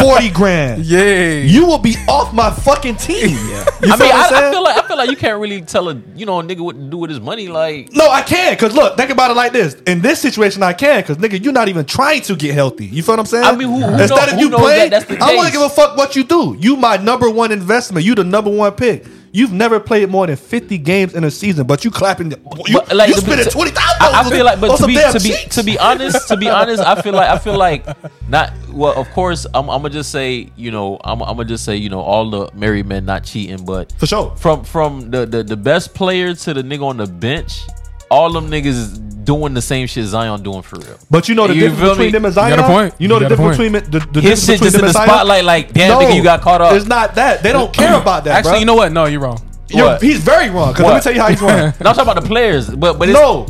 [0.00, 0.84] 40 grand.
[0.84, 1.40] Yeah.
[1.42, 3.30] You will be off my fucking team.
[3.30, 3.64] Yeah.
[3.82, 6.00] You I mean, I, I feel like I feel like you can't really tell a
[6.16, 7.48] you know a nigga what to do with his money.
[7.48, 8.56] Like, no, I can.
[8.56, 9.74] Cause look, think about it like this.
[9.86, 11.02] In this situation, I can.
[11.04, 12.86] Cause nigga, you're not even trying to get healthy.
[12.86, 13.44] You feel what I'm saying?
[13.44, 15.34] I mean, who- who Instead know- of who you knows playing, that that's the I
[15.36, 16.56] want to give a fuck what you do.
[16.58, 18.04] You my number one investment.
[18.04, 19.04] You the number one pick.
[19.34, 22.32] You've never played more than 50 games in a season, but you clapping.
[22.32, 22.36] You,
[22.74, 23.96] But, like, you the- spending to- twenty thousand.
[24.02, 26.82] I, I feel like, but to be to be to be honest, to be honest,
[26.82, 27.86] I feel like I feel like
[28.28, 28.52] not.
[28.70, 31.76] Well, of course, I'm, I'm gonna just say, you know, I'm, I'm gonna just say,
[31.76, 34.34] you know, all the married men not cheating, but For sure.
[34.36, 37.62] from from the, the the best player to the nigga on the bench,
[38.10, 40.98] all them niggas is doing the same shit Zion doing for real.
[41.10, 42.12] But you know the You difference between me?
[42.12, 42.56] them and You Zion.
[42.56, 42.94] got a point.
[42.98, 43.72] You know You the got difference point.
[43.72, 45.08] between the, the His difference shit between just in them the and Zion?
[45.08, 46.72] spotlight, like damn, nigga, you got caught up.
[46.74, 47.42] It's not that.
[47.42, 48.38] They don't care about that.
[48.38, 48.60] Actually, bruh.
[48.60, 48.92] you know what?
[48.92, 49.40] No, you're wrong.
[49.68, 50.72] You're- he's very wrong.
[50.72, 51.50] Because let me tell you how he's wrong.
[51.80, 53.46] No, I'm talking about the players, but but it's, no,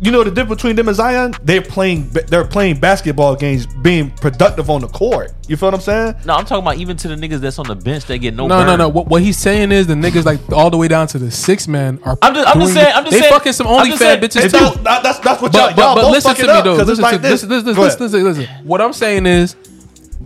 [0.00, 1.34] you know the difference between them and Zion.
[1.42, 2.08] They're playing.
[2.10, 5.32] They're playing basketball games, being productive on the court.
[5.48, 6.14] You feel what I'm saying?
[6.24, 8.46] no, I'm talking about even to the niggas that's on the bench, they get no.
[8.46, 8.78] No, no, burn.
[8.78, 8.88] no.
[8.88, 11.66] What, what he's saying is the niggas like all the way down to the six
[11.66, 12.16] man are.
[12.22, 14.20] I'm just- I'm just saying- I'm just they saying- fucking some I'm only fan saying-
[14.20, 14.42] bitches
[14.76, 14.82] too.
[14.84, 16.52] that- that's that's what But, y'all, but, y'all but both listen fuck to it me
[16.52, 16.76] up, though.
[16.78, 17.30] 'cause Listen, like to, this.
[17.44, 18.46] listen, listen, listen, listen, listen.
[18.64, 19.56] What I'm saying is,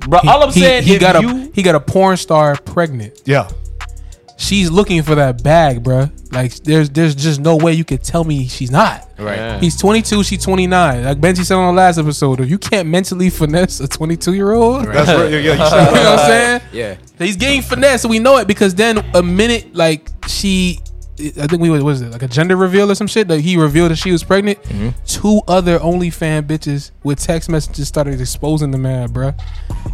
[0.08, 0.18] bro.
[0.26, 3.22] All I'm he, saying he if got a you, he got a porn star pregnant.
[3.24, 3.48] Yeah,
[4.42, 6.10] She's looking for that bag, bruh.
[6.32, 9.08] Like there's there's just no way you could tell me she's not.
[9.16, 9.36] Right.
[9.36, 9.60] Yeah.
[9.60, 11.04] He's 22, she's 29.
[11.04, 14.50] Like Benji said on the last episode, if you can't mentally finesse a 22 year
[14.50, 15.30] old, that's right.
[15.30, 16.60] Yeah, yeah, you you know what I'm saying?
[16.72, 16.96] Yeah.
[17.18, 20.80] He's getting finesse, and we know it because then a minute like she,
[21.20, 23.28] I think we was, what was it like a gender reveal or some shit.
[23.28, 24.60] Like he revealed that she was pregnant.
[24.64, 24.88] Mm-hmm.
[25.06, 29.40] Two other OnlyFan bitches with text messages started exposing the man, bruh.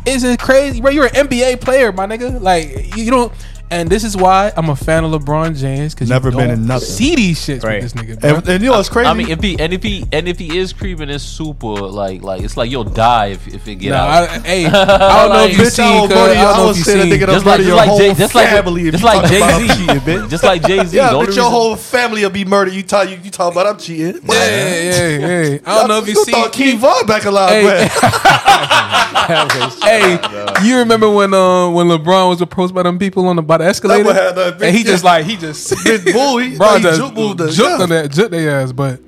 [0.07, 0.91] Isn't it crazy, bro?
[0.91, 2.41] You're an NBA player, my nigga.
[2.41, 3.31] Like you, you don't.
[3.71, 6.89] And this is why I'm a fan of LeBron James because Never been in nothing.
[6.89, 7.83] See these shits Right.
[7.83, 8.37] with this nigga, bro.
[8.37, 9.09] And, and you know what's crazy?
[9.09, 12.23] I mean, if he and if he and if he is creeping, it's super like
[12.23, 14.29] like it's like you'll die if, if it get Nah, out.
[14.31, 16.77] I, hey, I don't know if you Bitch, I cuz, I your- don't know if
[16.79, 17.13] you say that seen.
[17.13, 19.29] nigga done just like just your like whole Jay, just like family if just like
[19.31, 20.97] Jay Z, cheating, just like Jay Z.
[20.97, 22.73] yeah, but your whole family will be murdered.
[22.75, 24.21] You talk, you, you talk about I'm cheating.
[24.25, 25.59] Yeah, yeah, yeah, yeah.
[25.67, 26.33] I don't know if you you see.
[26.33, 27.89] thought King Von back alive, Hey.
[29.83, 30.19] Hey,
[30.65, 33.71] you remember when uh, when LeBron was approached by them people on the by the
[33.71, 36.83] escalator, one had that and he just like he just Big bull, he- bro he
[36.83, 38.73] just juke moved us, juked on that juked their ass.
[38.73, 39.01] But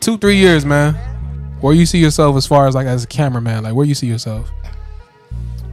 [0.00, 0.94] two three years, man.
[1.60, 4.06] Where you see yourself as far as like as a cameraman, like where you see
[4.06, 4.48] yourself?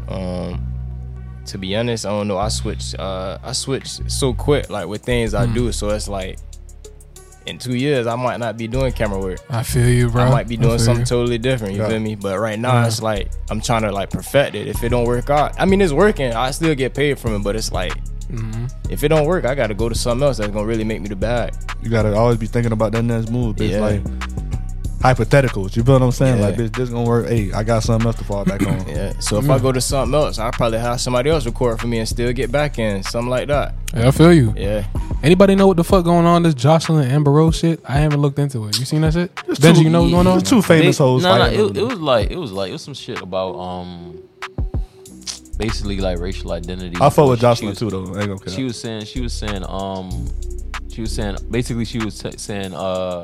[0.10, 0.62] Um,
[1.46, 2.38] to be honest, I don't know.
[2.38, 2.96] I switched.
[3.00, 5.38] Uh, I switched so quick, like with things Hmm.
[5.38, 5.72] I do.
[5.72, 6.40] So it's like,
[7.48, 9.40] in two years, I might not be doing camera work.
[9.50, 10.24] I feel you, bro.
[10.24, 11.06] I might be doing something you.
[11.06, 11.74] totally different.
[11.76, 11.90] You Yeah.
[11.90, 12.16] feel me?
[12.16, 12.88] But right now, Yeah.
[12.88, 14.68] it's like I'm trying to like perfect it.
[14.68, 16.34] If it don't work out, I mean, it's working.
[16.34, 17.94] I still get paid from it, but it's like.
[18.28, 18.66] Mm-hmm.
[18.90, 21.00] If it don't work, I got to go to something else that's gonna really make
[21.02, 21.54] me the bag.
[21.82, 23.56] You gotta always be thinking about that next move.
[23.56, 23.70] Bitch.
[23.70, 23.80] Yeah.
[23.80, 24.04] Like
[25.00, 25.76] hypotheticals.
[25.76, 26.40] You feel what I'm saying?
[26.40, 26.46] Yeah.
[26.48, 27.28] Like, bitch, this gonna work.
[27.28, 28.78] Hey, I got something else to fall back on.
[28.88, 29.14] Yeah.
[29.20, 32.00] So if I go to something else, I probably have somebody else record for me
[32.00, 33.76] and still get back in something like that.
[33.94, 34.54] Yeah, I feel you.
[34.58, 34.86] Yeah.
[35.24, 36.44] Anybody know what the fuck going on?
[36.44, 37.80] This Jocelyn Amber Rose shit.
[37.86, 38.80] I haven't looked into it.
[38.80, 39.36] You seen that shit?
[39.46, 40.38] There's Benji, two- you know what's going on?
[40.38, 41.24] There's two famous They- hoes.
[41.24, 43.56] No, no, fighting it, it was like it was like it was some shit about
[43.56, 44.18] um
[45.58, 46.98] basically like racial identity.
[47.02, 48.06] I fuck with Jocelyn was- too, though.
[48.16, 48.54] I ain't gonna care.
[48.54, 50.28] She was saying she was saying um
[50.90, 53.24] she was saying basically she was t- saying uh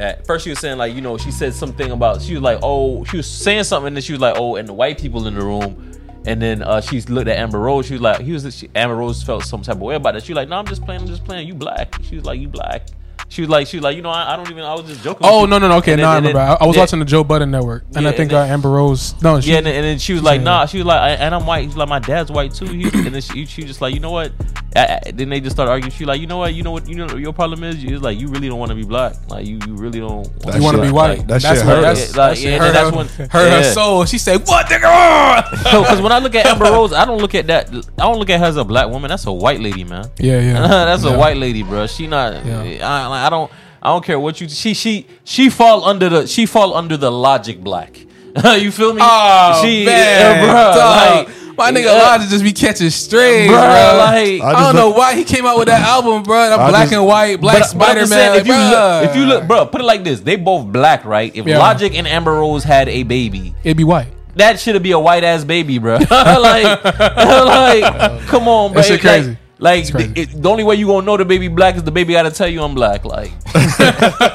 [0.00, 2.58] that first she was saying like you know she said something about she was like
[2.62, 5.26] oh she was saying something and then she was like oh and the white people
[5.26, 5.86] in the room.
[6.26, 7.86] And then uh she looked at Amber Rose.
[7.86, 10.22] She was like he was she, Amber Rose felt some type of way about it.
[10.22, 11.48] She was like no I'm just playing I'm just playing.
[11.48, 11.94] You black.
[12.02, 12.88] She was like you black
[13.30, 15.02] she was like she was like you know I, I don't even I was just
[15.02, 16.76] joking Oh you." no no no okay no then- I remember then- I, I was
[16.76, 16.82] yeah.
[16.82, 19.58] watching the Joe Budden Network and I think and uh, Amber Rose no she Yeah,
[19.58, 20.44] and, then- and then she was like, Yeah.
[20.44, 22.84] "Nah." She was like, I, "And I'm white." She's like, "My dad's white too." He,
[22.84, 24.32] and then she, she just like, "You know what?"
[24.76, 25.90] I, I- then they just started arguing.
[25.92, 26.52] She like, "You know what?
[26.54, 26.88] You know what?
[26.88, 27.82] You know what your problem is?
[27.82, 29.14] It's like you really don't want to be black.
[29.30, 30.24] Like you, you really don't.
[30.42, 31.82] That you want to be white Like, that that's shit her hurt.
[31.82, 34.66] that's, Like, that yeah, shit and hurt that's when- her her soul she said what
[34.66, 37.68] nigga because when I look at Amber Rose, I don't look at that.
[37.68, 39.08] I don't look at her as a black woman.
[39.08, 40.10] That's a white lady, man.
[40.18, 41.14] yeah yeah That's Yeah.
[41.14, 41.86] a white lady, bro.
[41.86, 42.44] She not.
[42.44, 42.62] Yeah.
[42.86, 43.50] I, like, I don't.
[43.82, 44.48] I don't care what you.
[44.48, 46.26] She she she fall under the.
[46.26, 47.96] She fall under the logic black.
[48.58, 49.00] you feel me?
[49.02, 51.26] Oh she, man, yeah, bruh, dog.
[51.26, 51.98] like, my nigga yeah.
[51.98, 53.56] Elijah just be catching strays, bro.
[53.58, 56.22] Bruh, like- I, I don't just know look- why he came out with that album,
[56.22, 56.36] bro.
[56.48, 58.32] That I black just- and white, black But- but I'm Spider just Man.
[58.32, 61.04] saying, if you look, if you look, bro, put it like this: they both black,
[61.04, 61.34] right?
[61.34, 61.58] If Yeah.
[61.58, 64.06] Logic and Amber Rose had a baby, it'd be white.
[64.36, 65.96] that should be a white ass baby, bro.
[66.10, 68.82] like, like, come on, bro.
[68.82, 69.30] That shit crazy.
[69.30, 69.38] Like,
[69.80, 70.08] It's crazy.
[70.12, 72.22] the, it- the only way you gonna know the baby black is the baby got
[72.22, 73.04] to tell you I'm black.
[73.04, 73.30] Like,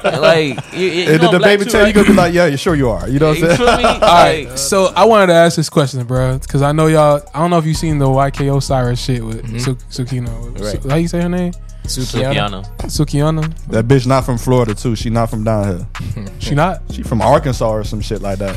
[0.03, 1.87] like, you, you And know did the baby too, tell you, right?
[1.87, 3.07] you gonna be like, yeah, you sure you are.
[3.09, 3.57] You know what I'm saying?
[3.57, 3.83] feel me?
[3.85, 7.21] All right, so I wanted to ask this question, bro, because I know y'all.
[7.33, 10.59] I don't know if you seen the YK Osiris shit with Su- Sukino.
[10.61, 10.81] Right.
[10.81, 11.53] Su- how you say her name?
[11.85, 12.65] Sukihana.
[12.85, 13.41] Sukihana.
[13.43, 13.67] Sukihana.
[13.67, 14.95] That bitch not from Florida too.
[14.95, 15.85] She not from down
[16.15, 16.25] here.
[16.39, 16.81] She not.
[16.91, 18.55] She from Arkansas or some shit like that.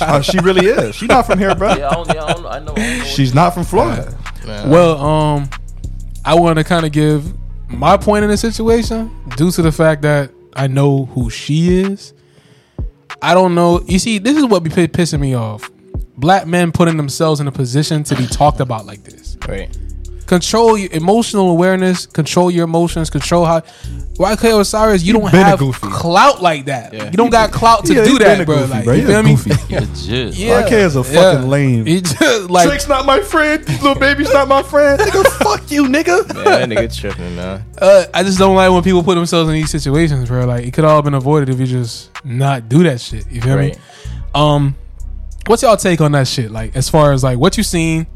[0.00, 0.94] Uh, she really is.
[0.96, 1.74] She not from here, bro.
[1.74, 2.74] Yeah, I don't, yeah, I don't, I know.
[2.76, 4.16] I know She's not from Florida.
[4.46, 5.50] Well, um,
[6.28, 7.32] I want to kind of give
[7.70, 12.12] my point in the situation due to the fact that I know who she is.
[13.22, 13.80] I don't know.
[13.86, 15.70] You see, this is what be pi- pissing me off.
[16.18, 19.38] Black men putting themselves in a position to be talked about like this.
[19.48, 19.74] Right.
[20.28, 22.04] Control your emotional awareness.
[22.06, 23.08] Control your emotions.
[23.10, 23.62] Control how.
[24.18, 26.92] YK Osiris, you don't have clout like that.
[26.92, 27.04] Yeah.
[27.04, 28.56] You don't got clout to Yeah, do that, bro.
[28.66, 28.94] goofy, Like, bro.
[28.94, 29.36] you feel me?
[29.70, 30.34] Legit.
[30.34, 30.62] Yeah.
[30.62, 31.86] YK is a fucking lame.
[31.86, 33.64] He just, like, Drake's not my friend.
[33.80, 35.00] Lil Baby's not my friend.
[35.08, 36.26] Nigga, fuck you, nigga.
[36.34, 37.64] Man, that nigga tripping, man.
[37.80, 40.44] Uh, I just don't like when people put themselves in these situations, bro.
[40.46, 43.30] Like it could all been avoided if you just not do that shit.
[43.30, 43.76] You feel Right.
[43.76, 43.80] me?
[44.34, 44.74] Um,
[45.46, 46.50] what's y'all take on that shit?
[46.50, 48.08] Like as far as like what you seen,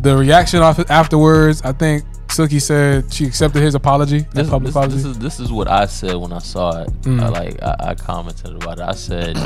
[0.00, 1.62] the reaction off afterwards.
[1.62, 4.96] I think Silky said she accepted his apology, This, public this, apology.
[4.96, 6.88] this is this is what I said when I saw it.
[7.02, 7.22] Mm.
[7.22, 8.84] I, like I, I commented about it.
[8.84, 9.36] I said,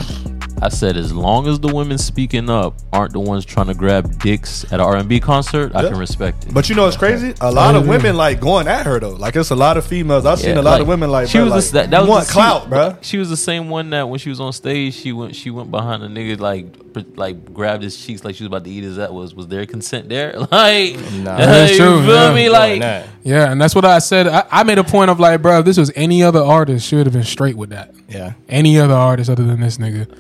[0.61, 4.19] I said as long as the women speaking up aren't the ones trying to grab
[4.21, 6.55] dicks at an R and B concert, I can respect it.
[6.55, 7.35] But you know what's crazy?
[7.41, 9.11] A lot of women like going at her though.
[9.11, 10.27] Like it's a lot of females.
[10.27, 11.97] I've seen a lot like, of women like she bro, was like, the, that, that
[11.97, 12.99] you was want the, clout, she, bro.
[13.01, 15.71] She was the same one that when she was on stage, she went she went
[15.71, 18.85] behind a nigga like pr- like grabbed his cheeks like she was about to eat
[18.85, 18.97] his.
[18.97, 20.33] That was was there consent there?
[20.53, 21.37] Like, Nah.
[21.39, 22.35] That's you true, feel yeah.
[22.35, 22.49] me?
[22.51, 23.09] Like, that.
[23.23, 24.27] yeah, and that's what I said.
[24.27, 26.97] I, I made a point of like, bro, if this was any other artist, she
[26.97, 27.95] would have been straight with that.
[28.09, 28.35] Yeah.
[28.49, 30.15] Any other artist other than this nigga.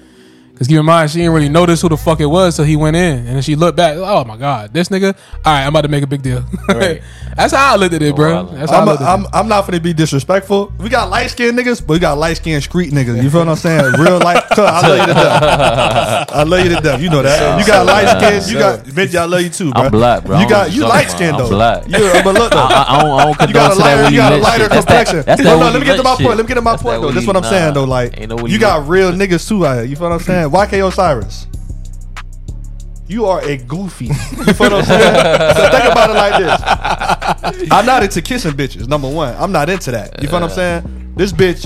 [0.62, 2.77] Cause keep in mind, she didn't really notice who the fuck it was so he
[2.77, 3.96] went in, and then she looked back.
[3.96, 5.16] Oh my god, this nigga!
[5.44, 6.44] All right, I'm about to make a big deal.
[6.68, 7.03] Right.
[7.37, 8.44] That's how I looked at it, bro.
[8.46, 9.31] That's how I'm, I a, looked at I'm, it.
[9.33, 10.72] I'm not finna be disrespectful.
[10.79, 13.22] We got light skinned niggas, but we got light skinned street niggas.
[13.22, 13.92] You feel what I'm saying?
[13.98, 14.44] Real life.
[14.51, 16.31] Cuz, I love you to death.
[16.33, 17.01] I love you to death.
[17.01, 17.59] You know that.
[17.59, 18.53] You got light skinned.
[18.53, 19.16] You got Benji.
[19.16, 19.83] I love you too, bro.
[19.83, 20.38] I'm black, bro.
[20.40, 21.44] You got know you you're light skinned though.
[21.44, 21.85] I'm black.
[21.88, 22.59] Yeah, but look though.
[22.59, 24.37] I, I don't, I don't You got a condone to that lighter, you got a
[24.37, 24.70] lighter shit.
[24.70, 25.22] That's that- complexion.
[25.27, 26.37] That's no, that no, when let me get to my let point.
[26.37, 27.07] Let me get to my point that though.
[27.07, 27.85] when This you- what I'm saying though.
[27.85, 29.85] Like ain't no when you you got real niggas too out here.
[29.85, 30.51] You feel what I'm saying?
[30.53, 31.47] YK Osiris.
[33.09, 34.07] You are a goofy.
[34.43, 35.57] You feel what I'm saying?
[35.57, 37.69] so think about it like this.
[37.71, 38.88] I'm not into kissing bitches.
[38.88, 40.21] Number one, I'm not into that.
[40.21, 41.12] You feel what I'm saying?
[41.17, 41.62] This bitch,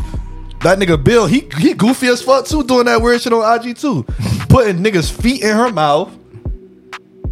[0.60, 3.76] that nigga Bill, he he goofy as fuck too, doing that weird shit on IG
[3.76, 4.02] too,
[4.48, 6.12] putting niggas feet in her mouth.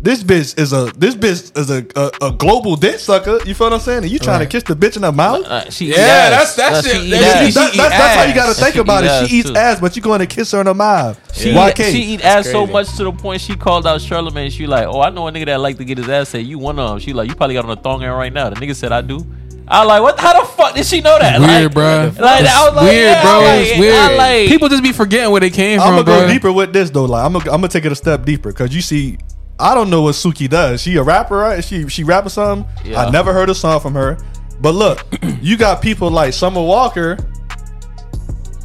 [0.05, 3.39] This bitch is a this bitch is a a, a global dick sucker.
[3.47, 4.03] You feel what I'm saying?
[4.03, 5.45] And you trying to kiss the bitch in her mouth?
[5.47, 6.55] Uh, she Yeah, eat ass.
[6.57, 7.45] that's- Uh, shit- she eat that ass.
[7.47, 9.29] shit- That- she that's, eat that's how you got to think about it.
[9.29, 9.57] She eats too.
[9.57, 11.19] ass, but you going to kiss her in the mouth.
[11.33, 11.91] She, YK.
[11.91, 14.51] she eat ass so much to the point she called out Charlamagne.
[14.51, 16.29] She like, oh, I know a nigga that like to get his ass.
[16.29, 16.99] Say you one of them.
[16.99, 18.51] She like, you probably got on a thong in right now.
[18.51, 19.25] The nigga said I do.
[19.67, 20.21] I like, what?
[20.21, 21.41] How the fuck did she know that?
[21.41, 22.13] Weird, like, bro.
[22.23, 23.41] Like, I was like, weird, yeah, bro.
[23.41, 24.19] Like- it's weird.
[24.19, 25.89] Like- People just be forgetting where they came from.
[25.89, 26.29] I'm gonna go bro.
[26.33, 27.07] deeper with this though.
[27.07, 29.17] Like I'm gonna I'm gonna take it a step deeper because you see,
[29.59, 30.83] I don't know what Suki does.
[30.83, 31.63] She a rapper, right?
[31.63, 32.69] She she rapping something.
[32.85, 33.05] Yeah.
[33.05, 34.19] I never heard a song from her.
[34.61, 35.07] But look,
[35.41, 37.17] you got people like Summer Walker.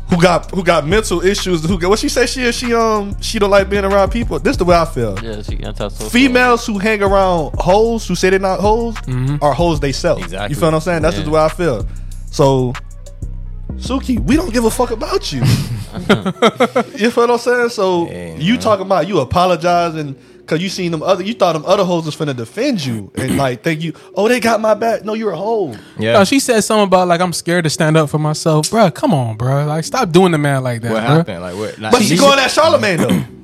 [0.10, 1.64] Who got who got mental issues?
[1.64, 2.56] Who got what she say she is?
[2.56, 4.40] She um she don't like being around people.
[4.40, 5.20] This is the way I feel.
[5.24, 6.10] Yeah, she antisocial.
[6.10, 8.96] Females who hang around hoes who say they're not hoes
[9.42, 10.18] are hoes they sell.
[10.18, 10.50] Exactly.
[10.50, 11.04] You feel what I'm saying?
[11.04, 11.88] That's just the way I feel.
[12.32, 12.74] So,
[13.74, 15.40] Suki, we don't give a fuck about you.
[16.98, 17.70] you feel what I'm saying?
[17.70, 20.16] So Yeah, you talking about you apologizing
[20.50, 23.38] because you seen them other, you thought them other hoes was finna defend you and
[23.38, 25.06] like think you, oh they got my back.
[25.06, 25.76] No, you're a hoe.
[26.00, 26.14] Yeah.
[26.14, 28.90] No, she said something about like I'm scared to stand up for myself, bro.
[28.90, 29.66] Come on, bro.
[29.68, 31.16] Like stop doing the man like that, what bro.
[31.18, 31.42] happened?
[31.42, 31.78] Like what?
[31.78, 33.26] Like, But she going at Charlamagne though.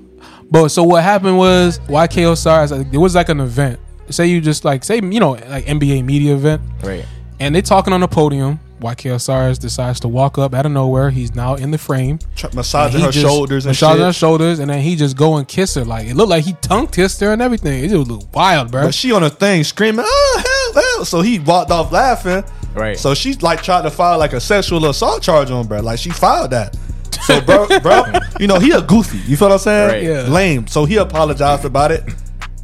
[0.52, 2.70] But so what happened was YK Osiris.
[2.72, 3.80] like, It was like an event.
[4.12, 7.06] Say you just like say you know like NBA media event, Right.
[7.40, 8.60] and they talking on the podium.
[8.86, 11.10] YK Osiris decides to walk up out of nowhere.
[11.10, 12.20] He's now in the frame.
[12.36, 15.38] Tr- Massaging He her just- shoulders and massaging her shoulders, and then he just go
[15.38, 15.84] and kiss her.
[15.86, 17.84] Like it looked like he tongue kissed her and everything.
[17.84, 18.84] It just looked wild, bro.
[18.84, 20.44] But she on a thing screaming, oh
[20.74, 21.06] hell, hell.
[21.06, 22.44] So he walked off laughing.
[22.74, 22.98] Right.
[22.98, 25.80] So she's like tried to file like a sexual assault charge on bro.
[25.82, 26.76] Like she filed that.
[27.24, 28.04] So bro, bro,
[28.40, 29.18] you know he a goofy.
[29.20, 29.88] You feel what I'm saying?
[29.90, 30.04] Right.
[30.04, 30.22] Yeah.
[30.32, 30.68] Lame.
[30.68, 32.04] So he apologized about it.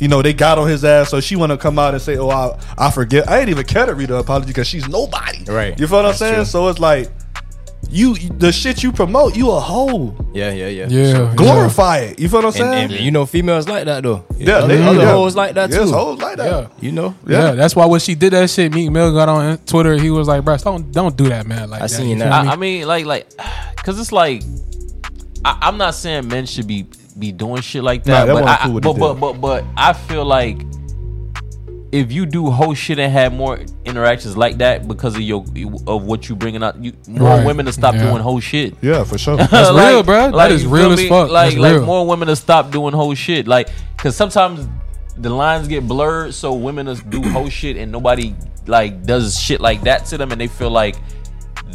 [0.01, 1.11] You know they got on his ass.
[1.11, 3.65] So she want to come out and say, "Oh, I, I forget." I ain't even
[3.65, 5.43] care to read her apology because she's nobody.
[5.45, 5.79] Right.
[5.79, 6.35] You feel what I'm saying?
[6.35, 6.45] true.
[6.45, 7.11] So it's like
[7.89, 9.35] you the shit you promote.
[9.35, 10.15] You a hoe.
[10.33, 10.87] Yeah, yeah, yeah.
[10.87, 12.19] yeah, Glorify it.
[12.19, 12.73] You feel what I'm saying?
[12.85, 14.25] And, and you know, females like that though.
[14.37, 15.11] yeah, other, they, other yeah.
[15.11, 15.95] hoes like that Yes, too.
[15.95, 16.45] hoes like that.
[16.45, 16.67] yeah.
[16.79, 17.15] You know.
[17.27, 17.49] Yeah.
[17.49, 17.51] Yeah.
[17.51, 19.97] that's why when she did that shit, Meek Mill got on Twitter.
[19.97, 21.89] He was like, "Bro, don't don't do that, man." Like I that.
[21.89, 22.31] seen You that.
[22.31, 22.49] I, me?
[22.49, 23.37] I mean, like, like,
[23.83, 24.41] cause it's like,
[25.45, 26.87] I, I'm not saying men should be
[27.19, 29.41] be doing shit like Nah, that, that but, wasn't I, cool what but, but but
[29.41, 30.62] but I feel like
[31.91, 35.43] if you do whole shit and have more interactions like that because of your
[35.88, 37.45] of what you bringing out, you more Right.
[37.45, 38.10] women to stop Yeah.
[38.10, 38.76] doing whole shit.
[38.82, 39.36] Yeah, for sure.
[39.52, 40.32] That's real, bro.
[40.32, 41.30] That is you real as fuck.
[41.30, 41.86] Like, That's like real.
[41.86, 43.45] more women to stop doing whole shit.
[43.45, 44.69] Like, cause sometimes
[45.17, 48.36] the lines get blurred, so women just do whole shit and nobody
[48.67, 50.95] like does shit like that to them, and they feel like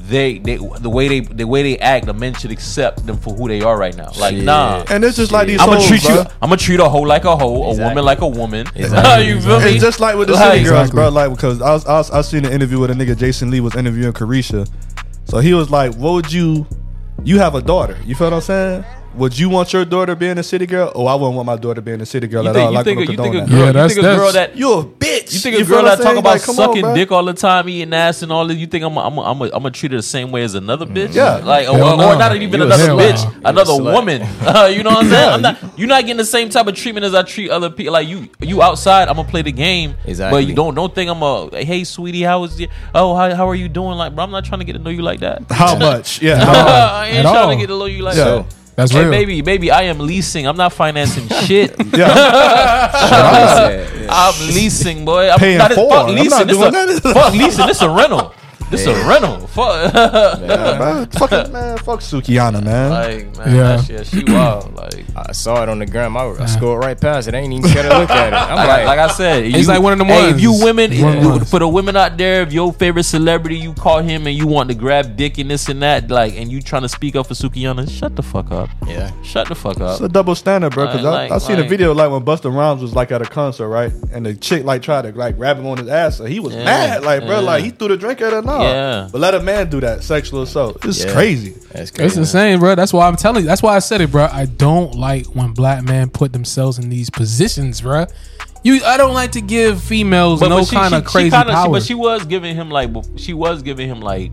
[0.09, 3.35] they they the way they the way they act, the men should accept them for
[3.35, 4.11] who they are right now.
[4.19, 4.45] Like Shit.
[4.45, 4.85] nah.
[4.91, 6.19] And it's just like these I'm gonna hoes, treat you.
[6.43, 8.67] I'm gonna treat a hoe like a hoe, a woman like a woman.
[8.75, 9.29] Exactly.
[9.29, 9.67] you feel me?
[9.73, 10.97] It's just like with the Like- city girls, Exactly.
[10.97, 11.09] bro.
[11.11, 13.17] Like because I was, I was I seen an interview with a nigga.
[13.17, 14.69] Jason Lee was interviewing Carisha,
[15.25, 16.67] so he was like, "What would you?
[17.25, 17.97] You have a daughter.
[18.05, 18.85] You feel what I'm saying?
[19.17, 20.93] Would you want your daughter being a city girl?
[20.95, 22.71] Oh, I wouldn't want my daughter being a city girl You at think, all.
[22.73, 23.57] you Like, think, we a- don't you think a girl, that.
[23.59, 25.33] Yeah, you that's- think a girl that you a bitch.
[25.33, 27.25] You think a feel girl what that talk about Like, come on, sucking dick all
[27.25, 28.59] the time, eating ass and all this?
[28.59, 31.15] You think I'm I'm I'm I'm gonna treat her the same way as another bitch?
[31.15, 31.37] Yeah.
[31.37, 33.93] like or, Hell or not even You a another bitch, You a another slut.
[33.95, 34.21] woman.
[34.77, 35.33] you know what I'm saying?
[35.33, 35.79] I'm not.
[35.79, 37.95] You're not getting the same type of treatment as I treat other people.
[37.95, 39.95] Like you, you outside, I'm gonna play the game.
[40.05, 40.43] Exactly.
[40.43, 42.69] But you don't don't think I'm a hey sweetie, how is was you?
[42.95, 43.97] Oh, how, how are you doing?
[43.97, 45.43] Like, bro, I'm not trying to get to know you like that.
[45.51, 46.21] How much?
[46.21, 46.45] Yeah.
[46.47, 48.45] I ain't trying to get to know you like that.
[48.77, 49.11] That's Hey, real.
[49.11, 50.47] baby, baby, I am leasing.
[50.47, 51.75] I'm not financing shit.
[51.97, 52.93] yeah.
[52.97, 54.07] Yeah, yeah.
[54.09, 55.31] I'm leasing, boy.
[55.31, 56.11] I'm Paying not for fuck it.
[56.11, 56.31] I'm leasing.
[56.31, 57.13] not This doing a, that.
[57.15, 57.67] fuck leasing.
[57.67, 58.35] This a rental.
[58.71, 59.47] This is a rental.
[59.47, 59.95] Fuck.
[59.95, 61.07] Yeah, man.
[61.11, 61.79] Fucking man.
[61.79, 62.91] Fuck Sukihana, man.
[62.91, 63.77] like man, Yeah.
[63.77, 64.75] that shit, she wild.
[64.75, 66.17] Like, I saw it on the gram.
[66.17, 67.35] I, I scrolled right past it.
[67.35, 68.37] I ain't even care to look at it.
[68.37, 70.91] I'm like, like, like I said, He's like one of them hey, If you women,
[71.01, 74.37] One of for the women out there, if your favorite celebrity, you caught him and
[74.37, 77.15] you want to grab dick and this and that, like, and you trying to speak
[77.17, 78.69] up for Sukihana, shut the fuck up.
[78.87, 79.11] yeah.
[79.23, 79.93] Shut the fuck up.
[79.93, 80.87] It's a double standard, bro.
[80.87, 83.27] Because Like, I, I seen a video like when Busta Rhymes was like at a
[83.27, 83.93] concert, right?
[84.13, 86.55] And the chick like tried to like grab him on his ass, and he was
[86.55, 87.39] Yeah, mad, like bro, yeah.
[87.39, 88.56] like he threw the drink at her.
[88.59, 89.09] No, Yeah.
[89.13, 90.85] but let a man do that sexual assault.
[90.85, 91.13] It's Yeah.
[91.13, 91.51] crazy.
[91.51, 91.83] That's crazy.
[91.83, 92.19] It's crazy.
[92.21, 92.75] insane, bro.
[92.75, 93.47] That's why I'm telling you.
[93.49, 94.29] That's why I said it, bro.
[94.33, 98.07] I don't like when black men put themselves in these positions, bro.
[98.63, 101.53] You, I don't like to give females no she- kind she- of crazy she kinda,
[101.53, 101.67] power.
[101.67, 104.33] She, but she was giving him like, she was giving him like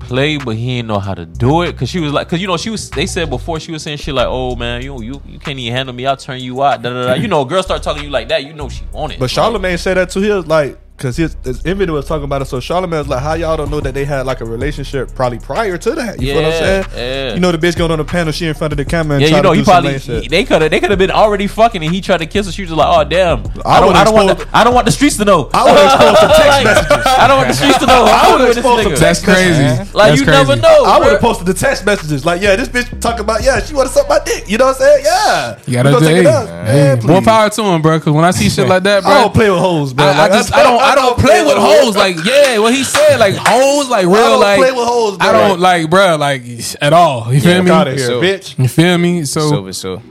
[0.00, 1.76] play, but he didn't know how to do it.
[1.76, 2.90] Cause she was like, cause you know, she was.
[2.90, 5.74] They said before she was saying shit like, "Oh man, you you you can't even
[5.74, 6.06] handle me.
[6.06, 7.14] I'll turn you out." Da, da, da.
[7.14, 8.44] You know, a girl start talking to you like that.
[8.44, 9.18] You know she want it.
[9.18, 12.24] But Like, Charlamagne said that to He was like, because his, his Envy was talking
[12.24, 12.46] about it.
[12.46, 15.38] So Charlamagne was like, how y'all don't know that they had like a relationship probably
[15.38, 16.20] prior to that?
[16.20, 16.84] You know what I'm saying?
[16.94, 17.34] yeah.
[17.34, 19.22] You know, the bitch going on the panel, she in front of the camera and
[19.22, 21.46] Yeah, you know, to he probably he- they could have they could have been already
[21.46, 22.52] fucking, and he tried to kiss her.
[22.52, 24.74] She was like, "Oh damn, I, I don't I would've don't want the, I don't
[24.74, 25.48] want the streets to know.
[25.54, 27.06] I would expose some text Like, messages.
[27.06, 28.04] I don't want the streets to know.
[28.04, 29.62] I I would've would exposed some That's crazy.
[29.62, 30.38] Like That's you crazy.
[30.48, 30.84] never know.
[30.84, 33.72] I would have posted the text messages like, yeah, this bitch talking about, yeah, she
[33.74, 34.48] want to suck my dick.
[34.50, 35.04] You know what I'm saying?
[35.04, 35.58] Yeah.
[35.66, 37.04] You gotta We do gonna take it up.
[37.04, 37.98] more power to him, bro.
[37.98, 40.04] Because when I see shit like that, bro, I don't play with hoes, bro.
[40.06, 41.96] I, I Like, just I don't I don't play with hoes.
[41.96, 45.26] Like yeah, what he said, like hoes, like real, don't like play with hoes, bro.
[45.28, 46.42] I don't like, bro, like
[46.80, 47.32] at all.
[47.32, 47.70] You feel Fuck me?
[47.70, 48.58] out of here, So- bitch.
[48.58, 49.24] You feel me?
[49.24, 50.02] So, So, so.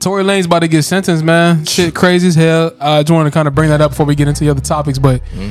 [0.00, 1.64] Tory Lanez about to get sentenced, man.
[1.64, 2.72] Shit, crazy as hell.
[2.80, 4.60] I just want to kind of bring that up before we get into the other
[4.60, 4.98] topics.
[4.98, 5.50] But mm-hmm.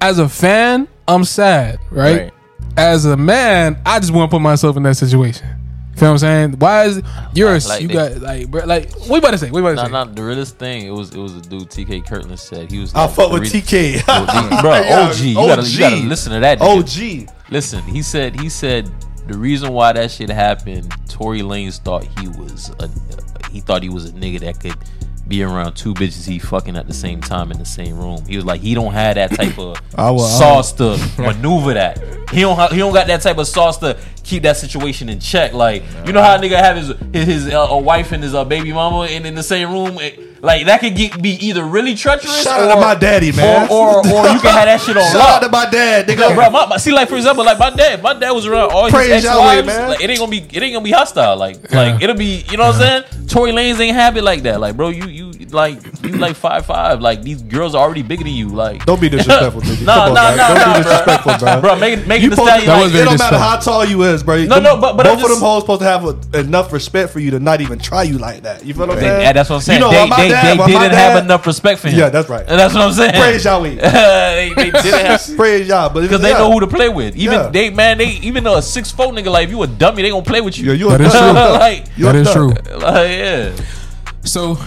[0.00, 2.20] as a fan, I'm sad, right?
[2.20, 2.32] Right.
[2.76, 5.48] As a man, I just want to put myself in that situation.
[5.98, 6.52] Feel what I'm saying?
[6.58, 7.02] Why is
[7.34, 9.50] you're a, Like you they- got like bro, like what you about to say?
[9.50, 9.90] What about to Nah, say?
[9.90, 10.86] nah, the realest thing.
[10.86, 12.94] It was it was a dude TK Kirkland said he was.
[12.94, 14.04] I fuck with reason- TK.
[14.62, 15.18] bro, Yeah, OG.
[15.20, 16.58] You gotta, you gotta listen to that.
[16.60, 17.24] nigga.
[17.26, 17.34] OG.
[17.50, 18.90] Listen, he said he said
[19.26, 22.88] the reason why that shit happened, Tory Lanez thought he was a
[23.50, 24.76] he thought he was a nigga that could
[25.28, 28.24] be around two bitches he fucking at the same time in the same room.
[28.26, 31.74] He was like he don't have that type of I will- I sauce to maneuver
[31.74, 31.98] that.
[32.32, 35.20] He don't ha- he don't got that type of sauce to keep that situation in
[35.20, 35.52] check.
[35.52, 38.34] Like you know how a nigga have his his, his uh, a wife and his
[38.34, 39.98] uh, baby mama in, in the same room.
[39.98, 43.32] It- like that could get, be either really treacherous Shout or out to my daddy,
[43.32, 43.68] man.
[43.70, 45.28] or, or or you can have that shit on Shout lock.
[45.30, 46.34] out to my dad, nigga.
[46.34, 48.84] Bro, my, my- see, like for example, like my dad, my dad was around all
[48.86, 49.66] his ex wives.
[49.66, 51.36] Like, it ain't gonna be, it ain't gonna be hostile.
[51.36, 53.26] Like, like it'll be, you know what I'm saying?
[53.28, 54.60] Tory Lanez ain't have it like that.
[54.60, 57.00] Like, bro, you, you, like, you like five five.
[57.00, 58.48] Like these girls are already bigger than you.
[58.48, 59.84] Like, Don't be disrespectful, nigga.
[59.86, 60.36] Nah, Come on, nah, man.
[60.36, 61.60] nah, Don't nah, be disrespectful, bro.
[61.60, 63.84] bro, Megan, Megan You Thee supposed to, Stallion, That like, it don't matter how tall
[63.84, 64.44] you is, bro.
[64.44, 66.72] No, no, but- but I'm both of just- them hoes supposed to have a, enough
[66.72, 68.64] respect for you to not even try you like that.
[68.64, 69.20] You feel what I'm saying?
[69.22, 69.80] yeah, that's what I'm saying.
[69.80, 71.98] You know, they they, dad- they didn't dad- have enough respect for him.
[71.98, 72.44] Yeah, that's right.
[72.48, 73.12] And that's what I'm saying.
[73.12, 73.68] Praise Yahweh.
[73.76, 75.36] they, they didn't have.
[75.36, 77.16] Praise y'all, but Because they know who to play with.
[77.16, 80.02] Even they, man, they even though a six four nigga, like if you a dummy,
[80.02, 80.68] they gonna play with you.
[80.68, 81.34] Yeah, you That a is thug.
[81.36, 81.58] true.
[81.58, 82.64] like, You that a is thug.
[82.64, 82.76] true.
[82.78, 83.56] like, yeah.
[84.24, 84.58] So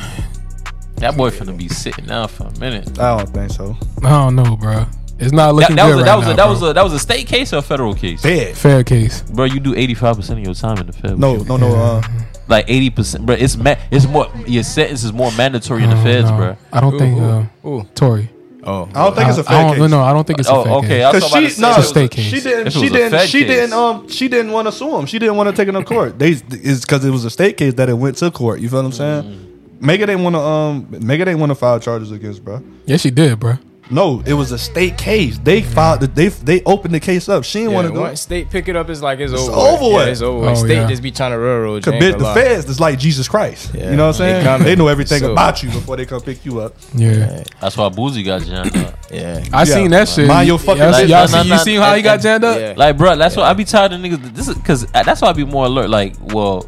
[1.01, 2.97] That boy finna be sitting down for a minute.
[2.99, 3.75] I don't think so.
[4.03, 4.85] I don't know, bro.
[5.19, 6.49] It's not That, looking that good was a, right that was now, a, that bro.
[6.51, 8.21] was a that was a state case or a federal case.
[8.23, 8.55] Dead.
[8.57, 9.21] fair case.
[9.23, 11.17] Bro, you do eighty five percent of your time in the feds.
[11.19, 11.75] No, no, no.
[11.75, 12.01] Uh,
[12.47, 13.25] like eighty percent.
[13.25, 16.37] Bro, it's ma- it's more your sentence is more mandatory in the Oh, feds, no.
[16.37, 16.57] bro.
[16.73, 17.83] I don't think uh, Ooh.
[17.93, 18.29] Tory.
[18.63, 18.83] Oh.
[18.93, 19.89] I don't think it's a I fair don't, case.
[19.91, 20.87] No, I don't think it's a Oh, fair okay.
[20.87, 21.03] case.
[21.05, 22.25] I Cause about to she no, if it It's a state case.
[22.25, 23.47] she didn't, it she didn't, she case.
[23.47, 25.05] didn't, um, she didn't want to sue him.
[25.07, 26.19] She didn't want to take it to court.
[26.19, 28.59] They is because it was a state case that it went to court.
[28.59, 29.23] You feel what I'm saying?
[29.23, 29.50] Mm.
[29.81, 32.61] Megan didn't want to, um, Megan didn't want to file charges against, bro.
[32.85, 33.57] Yeah, she did, bro.
[33.89, 35.37] No, it was a state case.
[35.37, 35.99] They filed.
[35.99, 37.43] The, they they opened the case up.
[37.43, 38.01] She didn't Yeah, want to go.
[38.03, 39.51] once state pick it up, it's like it's, It's over.
[39.51, 39.93] over with.
[39.95, 40.05] with.
[40.05, 40.47] Yeah, it's over.
[40.47, 40.53] Oh.
[40.55, 40.87] State yeah.
[40.87, 41.85] just be trying to railroad.
[41.85, 42.33] you, ain't Commit the gonna lie.
[42.35, 43.75] feds is like Jesus Christ.
[43.75, 43.89] Yeah.
[43.91, 44.43] You know what I'm They saying?
[44.45, 44.65] coming.
[44.65, 46.73] They know everything So- about you before they come pick you up.
[46.95, 48.97] Yeah, That's why Boosie got jammed up.
[49.11, 49.43] Yeah.
[49.51, 50.25] I seen that shit.
[50.25, 51.09] Mind your fucking y'all, business.
[51.09, 52.57] y'all see, you seen how he got and- jammed up?
[52.57, 52.73] Yeah.
[52.77, 54.33] Like, bro, that's why I be tired of niggas.
[54.33, 55.89] This is because that's why I be more alert.
[55.89, 56.65] Like, well,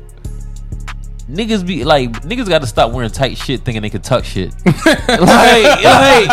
[1.30, 4.53] niggas be like, niggas got to stop wearing tight shit, thinking they could tuck shit.
[4.65, 6.28] like, like,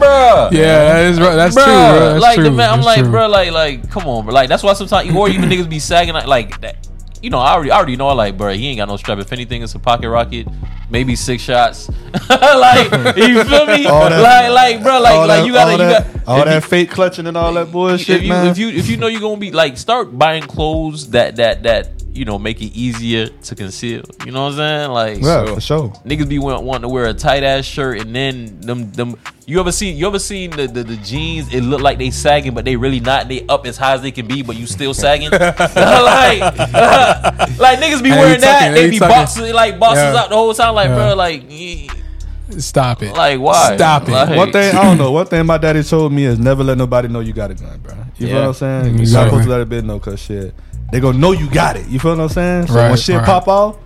[0.00, 0.48] bro.
[0.52, 1.34] Yeah, that is right.
[1.36, 1.72] That's Bruh, true.
[1.74, 2.08] Bro.
[2.10, 2.44] That's like true.
[2.44, 3.10] the man, I'm That's like, true.
[3.10, 4.34] bro, like, like, come on, bro.
[4.34, 6.88] Like that's why sometimes, or even niggas be sagging like, like that.
[7.22, 9.18] You know, I already, I already know, like, bro, he ain't got no strap.
[9.18, 10.46] If anything, it's a pocket rocket,
[10.90, 11.88] maybe six shots.
[12.28, 12.84] like,
[13.16, 13.84] you feel me?
[13.84, 16.54] That- like, like, bro, like, like that, you gotta, all you that, got all that
[16.56, 18.46] you- fake clutching and all that bullshit, if you man.
[18.48, 21.88] if you if you know you're gonna be like start buying clothes that that that
[22.14, 24.02] you know make it easier to conceal.
[24.24, 24.90] You know what I'm saying?
[24.90, 25.88] Like yeah, so- for sure.
[26.04, 29.60] Niggas be want, wanting to wear a tight ass shirt and then them them you
[29.60, 32.64] ever seen you ever seen the, the, the jeans it look like they sagging but
[32.64, 35.30] they really not they up as high as they can be but you still sagging
[35.30, 36.40] like
[37.58, 39.14] like niggas be wearing that tucking, they be tucking.
[39.14, 40.16] boxing like boxes Yeah.
[40.22, 40.94] out the whole time like Yeah.
[40.94, 41.86] bro like eh,
[42.58, 43.12] Stop it.
[43.14, 44.12] like why Stop it.
[44.12, 45.10] Like, One thing I don't know.
[45.10, 47.78] One thing my daddy told me is never let nobody know you got a gun,
[47.80, 47.94] bro.
[48.18, 48.40] You feel Yeah.
[48.42, 48.84] what I'm saying?
[48.84, 49.30] You're not Exactly.
[49.30, 50.54] supposed to let a bitch know, cause shit,
[50.94, 51.88] they gonna know you got it.
[51.88, 52.68] You feel what I'm saying?
[52.68, 53.26] So when shit right.
[53.26, 53.78] pop off,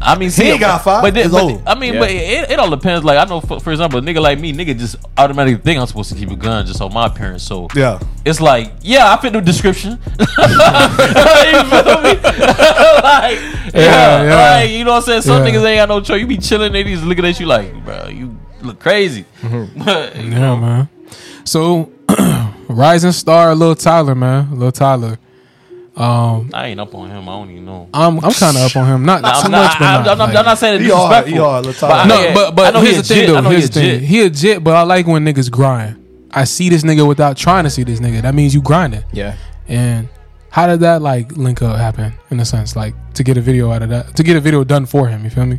[0.00, 1.02] I mean, see, ain't got five.
[1.02, 1.60] But, then, It's but over.
[1.66, 1.98] I mean, Yeah.
[1.98, 3.04] but it, it all depends.
[3.04, 5.86] Like I know, for, for example, a nigga like me, nigga just automatically think I'm
[5.88, 7.42] supposed to keep a gun just on my parents.
[7.42, 7.98] So yeah.
[8.24, 9.98] it's like, yeah, I fit the description.
[10.20, 12.14] you feel me?
[12.22, 13.40] like,
[13.74, 14.58] yeah, yeah.
[14.60, 15.22] like you know what I'm saying.
[15.22, 15.50] Some Yeah.
[15.50, 16.20] niggas ain't got no choice.
[16.20, 19.24] You be chilling, they just looking at you like, bro, you look crazy.
[19.42, 19.82] Mm-hmm.
[19.84, 20.88] But, you Yeah, know, man.
[21.42, 21.90] So,
[22.68, 25.18] rising star, little Tyler, man, little Tyler.
[25.96, 27.28] Um, I ain't up on him.
[27.28, 27.88] I don't even know.
[27.94, 29.04] I'm I'm kind of up on him.
[29.04, 30.90] Not Nah, too I'm, much, but I'm, not, I'm, like- I'm not saying it's He
[30.90, 31.32] hard, disrespectful.
[31.32, 33.08] he hard, Lil But I- No, yeah, but I but know he here's a the
[33.08, 33.28] thing jit.
[33.28, 33.40] I though.
[33.42, 34.00] know he Here's a the thing.
[34.00, 36.00] He a jit, but I like when niggas grind.
[36.32, 38.22] I see this nigga without trying to see this nigga.
[38.22, 39.04] That means you grinding.
[39.12, 39.36] Yeah.
[39.68, 40.08] And
[40.50, 43.70] how did that like link up happen in a sense, like to get a video
[43.70, 45.22] out of that, to get a video done for him?
[45.22, 45.58] You feel me?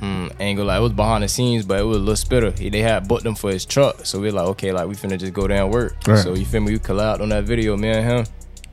[0.00, 2.50] Mm, ain't gonna lie, it was behind the scenes, but it was a little spitter.
[2.50, 5.18] He, they had booked him for his truck, so we like, okay, like we finna
[5.18, 5.94] just go down work.
[6.08, 6.18] Right.
[6.18, 6.72] So you feel me?
[6.72, 8.26] We collabed on that video, me and him.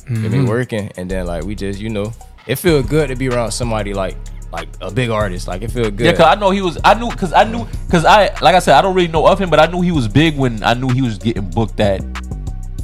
[0.08, 0.32] Feel Mm-hmm.
[0.44, 2.14] me working, and then like we just, you know,
[2.46, 4.16] it feel good to be around somebody like
[4.54, 5.48] like a big artist.
[5.48, 6.06] Like it feel good.
[6.06, 6.78] Yeah, cause I know he was.
[6.84, 9.38] I knew because I knew because I like I said I don't really know of
[9.40, 12.02] him, but I knew he was big when I knew he was getting booked at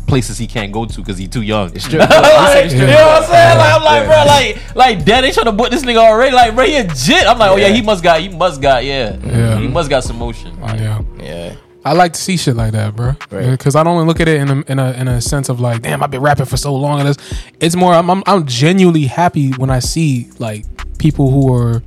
[0.06, 1.70] places he can't go to because he's too young.
[1.80, 2.22] strip club.
[2.22, 3.58] like, you know what I'm saying?
[3.58, 4.08] Like I'm like, Yeah.
[4.08, 6.36] bro, like like dad, they trying to book this nigga already.
[6.36, 7.26] Like, bro, he a jit.
[7.26, 7.74] I'm like, oh yeah, Yeah.
[7.74, 9.58] he must got, he must got, yeah, Yeah.
[9.60, 10.60] he must got some motion.
[10.60, 11.02] Like, Yeah.
[11.20, 11.56] yeah.
[11.86, 13.16] I like to see shit like that, bro.
[13.30, 13.52] Right.
[13.52, 15.82] Because I don't look at it in a, in a in a sense of like,
[15.82, 17.02] damn, I've been rapping for so long.
[17.02, 20.66] And it's, it's more, I'm, I'm I'm genuinely happy when I see like
[20.98, 21.84] people who are.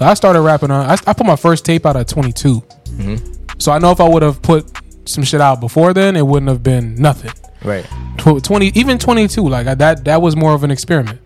[0.00, 0.88] I started rapping on.
[0.88, 2.60] I, I put my first tape out at 22.
[2.60, 3.32] Mm-hmm.
[3.58, 4.70] So I know if I would have put
[5.06, 7.32] some shit out before then, it wouldn't have been nothing.
[7.64, 7.84] Right.
[8.18, 11.20] 20 even 22 like I, that that was more of an experiment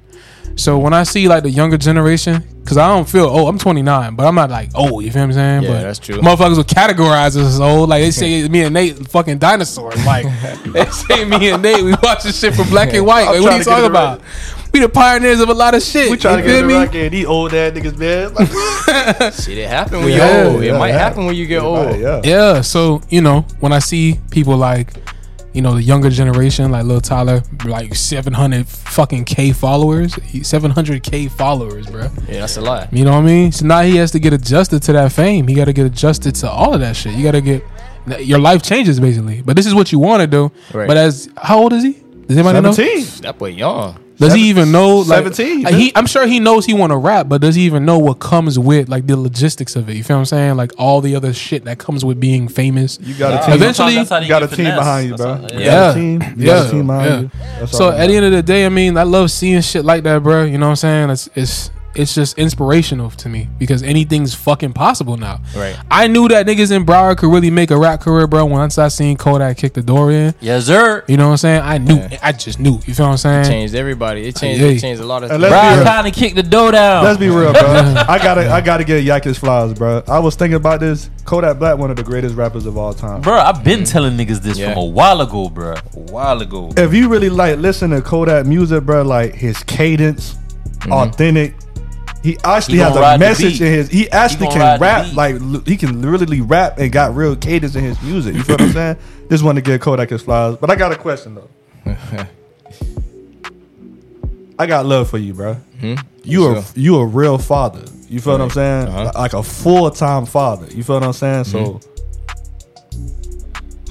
[0.56, 4.14] so when i see like the younger generation because i don't feel oh i'm 29
[4.14, 6.16] but i'm not like oh you feel what i'm saying Yeah, but that's true.
[6.18, 10.24] motherfuckers will categorize us as old like they say me and nate fucking dinosaurs like
[10.72, 13.52] they say me and nate we watch this shit from black and white like, what
[13.52, 14.20] are you to talking it about
[14.72, 16.74] we the pioneers of a lot of shit We trying to get feel the me
[16.74, 17.12] rock in.
[17.12, 18.32] These old ass niggas, man.
[18.32, 20.62] Like, Shit, it happen when Yeah, you're old.
[20.62, 20.98] It yeah, might yeah.
[20.98, 21.98] happen when you get old.
[22.00, 22.22] yeah.
[22.24, 24.94] Yeah, so you know, when I see people like,
[25.52, 30.70] you know, the younger generation, like Lil Tyler, like seven hundred fucking k followers, seven
[30.70, 32.08] hundred k followers, bro.
[32.28, 32.92] Yeah, that's a lot.
[32.92, 33.52] You know what I mean?
[33.52, 35.46] So now he has to get adjusted to that fame.
[35.46, 37.14] He got to get adjusted to all of that shit.
[37.14, 37.64] You got to get
[38.20, 39.42] your life changes basically.
[39.42, 40.50] But this is what you want to do.
[40.72, 40.88] Right.
[40.88, 41.92] But as how old is he?
[42.26, 42.72] Does anybody know?
[42.72, 43.20] Seventeen.
[43.22, 44.01] That boy young.
[44.22, 44.98] Does he even know?
[44.98, 47.54] Like, 17, like, uh, he, I'm sure he knows he want to rap, but does
[47.54, 49.96] he even know what comes with like the logistics of it?
[49.96, 50.56] You feel what I'm saying?
[50.56, 52.98] Like all the other shit that comes with being famous.
[53.00, 53.54] You got a team.
[53.56, 54.78] Eventually- that's how you they got a get team finesse.
[54.78, 55.34] behind you, That's bro.
[55.34, 55.70] how- You Yeah.
[55.70, 56.22] got a team.
[56.38, 57.20] You got a team behind yeah.
[57.20, 57.30] you.
[57.60, 60.02] That's So at the end of the day, I mean, I love seeing shit like
[60.04, 60.44] that, bro.
[60.44, 61.10] You know what I'm saying?
[61.10, 65.40] It's it's it's just inspirational to me because anything's fucking possible now.
[65.56, 65.76] Right.
[65.90, 68.46] I knew that niggas in Broward could really make a rap career, bro.
[68.46, 71.04] Once I seen Kodak kick the door in, Yes, sir.
[71.08, 71.62] you know what I'm saying?
[71.62, 71.96] I knew.
[71.96, 72.18] Yeah.
[72.22, 72.80] I just knew.
[72.86, 73.44] You feel what I'm saying?
[73.44, 74.26] Changed everybody.
[74.28, 74.60] It changed.
[74.60, 74.76] Hey.
[74.76, 75.30] It changed a lot of.
[75.30, 75.60] And let's things.
[75.60, 75.84] be Brian real.
[75.84, 77.04] trying to kick the door down.
[77.04, 77.62] Let's be real, bro.
[78.08, 80.02] I gotta, I gotta get Yak his flowers, bro.
[80.08, 81.10] I was thinking about this.
[81.24, 83.20] Kodak Black, one of the greatest rappers of all time.
[83.20, 84.72] Bro, I've been telling niggas this Yeah.
[84.74, 85.74] from a while ago, bro.
[85.74, 86.70] A while ago.
[86.76, 90.92] If you really like listen to Kodak music, bro, like his cadence, mm-hmm.
[90.92, 91.54] authentic.
[92.22, 93.88] He actually He has a message in his.
[93.88, 97.82] He actually gonna can rap like he can literally rap and got real cadence in
[97.82, 98.34] his music.
[98.36, 98.96] You feel what I'm saying?
[99.30, 101.48] Just want to get Kodak his flowers, but I got a question though.
[104.58, 105.56] I got love for you, bro.
[106.22, 106.64] You are Sure.
[106.76, 107.82] you a real father.
[108.08, 108.88] You feel what I'm saying?
[108.88, 109.12] Uh-huh.
[109.16, 110.66] Like a full time father.
[110.66, 111.44] You feel what I'm saying?
[111.44, 111.80] So,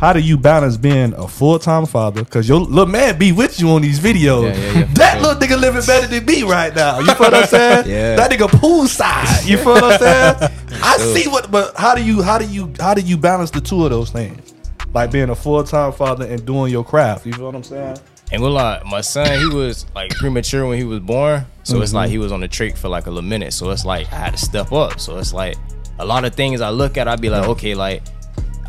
[0.01, 2.23] how do you balance being a full time father?
[2.23, 4.43] Because your little man be with you on these videos.
[4.53, 4.85] Yeah, yeah, yeah.
[4.95, 6.99] That little nigga living better than me right now.
[6.99, 7.85] You feel what I'm saying?
[7.89, 8.15] Yeah.
[8.15, 9.47] That nigga poolside.
[9.47, 10.51] You feel what I'm saying?
[10.83, 13.61] I see what, but how do you how do you how do you balance the
[13.61, 14.53] two of those things?
[14.93, 17.25] Like being a full time father and doing your craft.
[17.25, 17.97] You feel what I'm saying?
[18.33, 21.45] And we'll lie, my son, he was like premature when he was born.
[21.63, 21.95] So it's Mm-hmm.
[21.97, 23.53] like he was on the trait for like a little minute.
[23.53, 24.99] So it's like I had to step up.
[24.99, 25.57] So it's like
[25.99, 28.01] a lot of things I look at, I'd be like, okay, like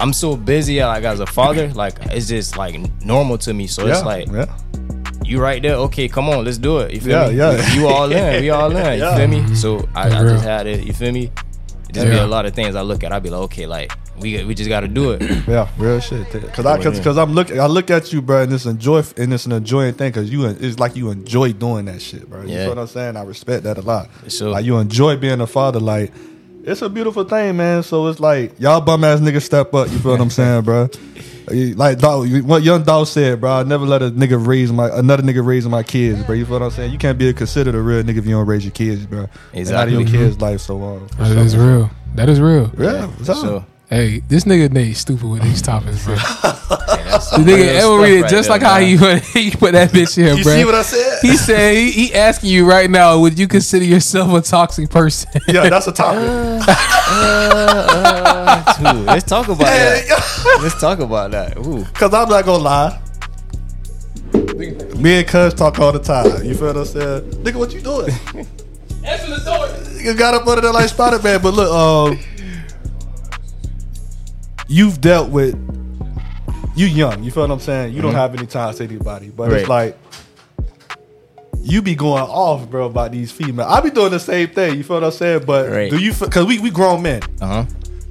[0.01, 2.75] I'm so busy like as a father, like it's just like
[3.05, 3.67] normal to me.
[3.67, 4.47] So it's like yeah.
[5.25, 6.93] you right there, okay, come on, let's do it.
[6.95, 7.37] You feel Yeah, me?
[7.37, 7.75] yeah.
[7.75, 8.99] You all in, we all in.
[8.99, 9.17] You Yeah.
[9.17, 9.55] feel me?
[9.55, 11.31] So I, I just had it, you feel me?
[11.89, 13.93] It just be a lot of things I look at, I'd be like, okay, like
[14.19, 15.23] we we just gotta do it.
[15.49, 16.27] Yeah, real shit.
[16.55, 19.33] Cause I, cause, cause I'm looking, I look at you, bro, and it's enjoy, and
[19.35, 22.43] it's an enjoying thing, cause you, it's like you enjoy doing that shit, bro.
[22.43, 22.65] You Yeah.
[22.65, 23.17] know what I'm saying?
[23.17, 24.09] I respect that a lot.
[24.29, 24.49] sure.
[24.51, 26.13] Like you enjoy being a father, like
[26.65, 27.83] it's a beautiful thing, man.
[27.83, 29.91] So it's like y'all bum ass niggas step up.
[29.91, 30.89] You feel what I'm saying, bro?
[31.49, 33.51] Like dog, what young dog said, bro.
[33.53, 36.35] I never let a nigga raise my another nigga raise my kids, bro.
[36.35, 36.93] You feel what I'm saying?
[36.93, 39.29] You can't be considered a real nigga if you don't raise your kids, bro.
[39.53, 41.09] And out of your kids' life so long.
[41.19, 41.91] That is real.
[42.15, 42.71] That is real.
[42.79, 43.37] Yeah, what's up?
[43.37, 46.15] So Hey, this nigga Nate stupid with these topics, bro.
[46.17, 49.21] that's The nigga real ever read it right just there, like how man.
[49.21, 50.55] he, he put that bitch here, You bro.
[50.55, 51.19] see what I said?
[51.21, 55.31] he said he, he asking you right now, would you consider yourself a toxic person?
[55.47, 56.23] yeah, that's a topic.
[56.23, 57.87] Uh, uh,
[58.81, 60.59] uh, Dude, let's talk about that.
[60.63, 61.59] Let's talk about that.
[61.59, 61.85] Ooh.
[61.93, 62.99] Cause I'm not gonna lie.
[64.97, 66.43] Me and Cuz talk all the time.
[66.47, 67.21] You feel what I'm saying?
[67.45, 68.09] Nigga, what you doing?
[69.05, 69.67] Answer the door.
[69.67, 71.43] Nigga got up under there like Spider Man.
[71.43, 72.19] But look, um,
[74.73, 75.55] you've dealt with.
[76.75, 77.23] You young.
[77.23, 77.95] You feel what I'm saying?
[77.95, 79.29] You don't have any time to say to anybody.
[79.29, 79.99] But it's like.
[81.65, 83.71] You be going off, bro, about these females.
[83.73, 84.77] I be doing the same thing.
[84.77, 85.45] You feel what I'm saying?
[85.47, 85.91] But Right.
[85.91, 86.13] do you?
[86.13, 87.23] Because we we grown men.
[87.41, 87.65] Uh huh.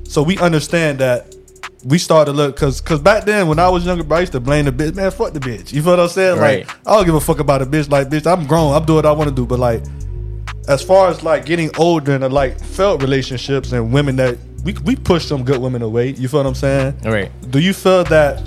[0.03, 1.35] So we understand that
[1.83, 4.31] we started to look because because back then when I was younger, bro, I used
[4.33, 4.95] to blame the bitch.
[4.95, 5.73] Man, fuck the bitch.
[5.73, 6.39] You feel what I'm saying?
[6.39, 6.65] Right.
[6.65, 7.89] Like I don't give a fuck about a bitch.
[7.89, 8.73] Like bitch, I'm grown.
[8.73, 9.45] I'm doing what I want to do.
[9.45, 9.83] But like,
[10.69, 14.95] as far as like getting older and like felt relationships and women that we we
[14.95, 16.09] push some good women away.
[16.09, 16.95] You feel what I'm saying?
[17.05, 17.31] All right.
[17.51, 18.41] Do you feel that?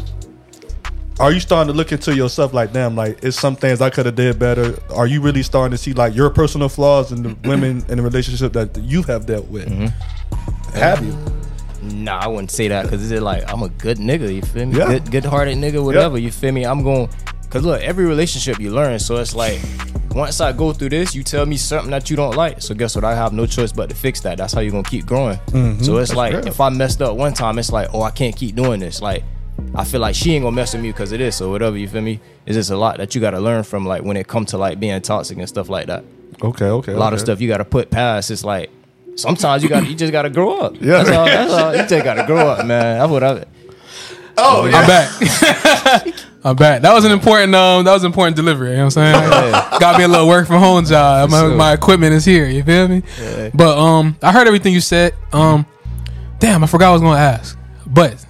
[1.20, 4.06] Are you starting to look into yourself like, damn, like it's some things I could
[4.06, 4.76] have did better?
[4.92, 8.02] Are you really starting to see like your personal flaws and the women in the
[8.02, 9.68] relationship that you have dealt with?
[9.68, 10.76] Mm-hmm.
[10.76, 11.16] Have you?
[11.82, 14.34] Nah, I wouldn't say that because it's like I'm a good nigga.
[14.34, 14.78] You feel me?
[14.78, 14.88] Yeah.
[14.88, 16.18] Good, good-hearted nigga, whatever.
[16.18, 16.64] You feel me?
[16.64, 17.08] I'm going.
[17.54, 18.98] Cause look, every relationship you learn.
[18.98, 19.60] So it's like
[20.10, 22.60] once I go through this, you tell me something that you don't like.
[22.60, 23.04] So guess what?
[23.04, 24.38] I have no choice but to fix that.
[24.38, 25.36] That's how you're gonna keep growing.
[25.36, 25.84] Mm-hmm.
[25.84, 26.48] So it's like real.
[26.48, 29.00] if I messed up one time, it's like oh I can't keep doing this.
[29.00, 29.22] Like
[29.72, 31.78] I feel like she ain't gonna mess with me because of this or whatever.
[31.78, 32.18] You feel me?
[32.44, 34.80] It's just a lot that you gotta learn from like when it comes to like
[34.80, 36.02] being toxic and stuff like that.
[36.42, 36.92] Okay, okay.
[36.92, 38.32] A lot of stuff you gotta put past.
[38.32, 38.68] It's like
[39.14, 40.74] sometimes you got you just gotta grow up.
[40.80, 41.04] Yeah.
[41.04, 41.26] that's all.
[41.26, 41.76] That's all.
[41.76, 42.98] You just gotta grow up, man.
[42.98, 43.44] That's what I.
[44.36, 46.14] Oh I'm back.
[46.44, 46.82] I'm back.
[46.82, 49.30] That was an important um that was an important delivery, you know what I'm saying?
[49.30, 49.76] Yeah.
[49.80, 51.30] Got me a little work from home job.
[51.30, 51.54] My, sure.
[51.56, 53.02] my equipment is here, you feel me?
[53.20, 53.50] Yeah.
[53.54, 55.14] But um I heard everything you said.
[55.32, 55.66] Um
[56.40, 57.56] damn, I forgot I was gonna ask.
[57.86, 58.24] But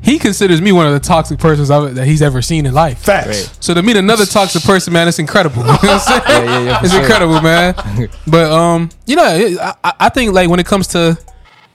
[0.00, 3.00] he considers me one of the toxic persons I've, that he's ever seen in life.
[3.00, 3.26] Facts.
[3.26, 3.56] Right.
[3.60, 5.62] So to meet another toxic person, man, it's incredible.
[5.66, 6.22] You know what I'm saying?
[6.28, 7.00] Yeah, yeah, yeah, it's sure.
[7.00, 7.74] incredible, man.
[8.26, 11.18] But um, you know, I, I- I think like when it comes to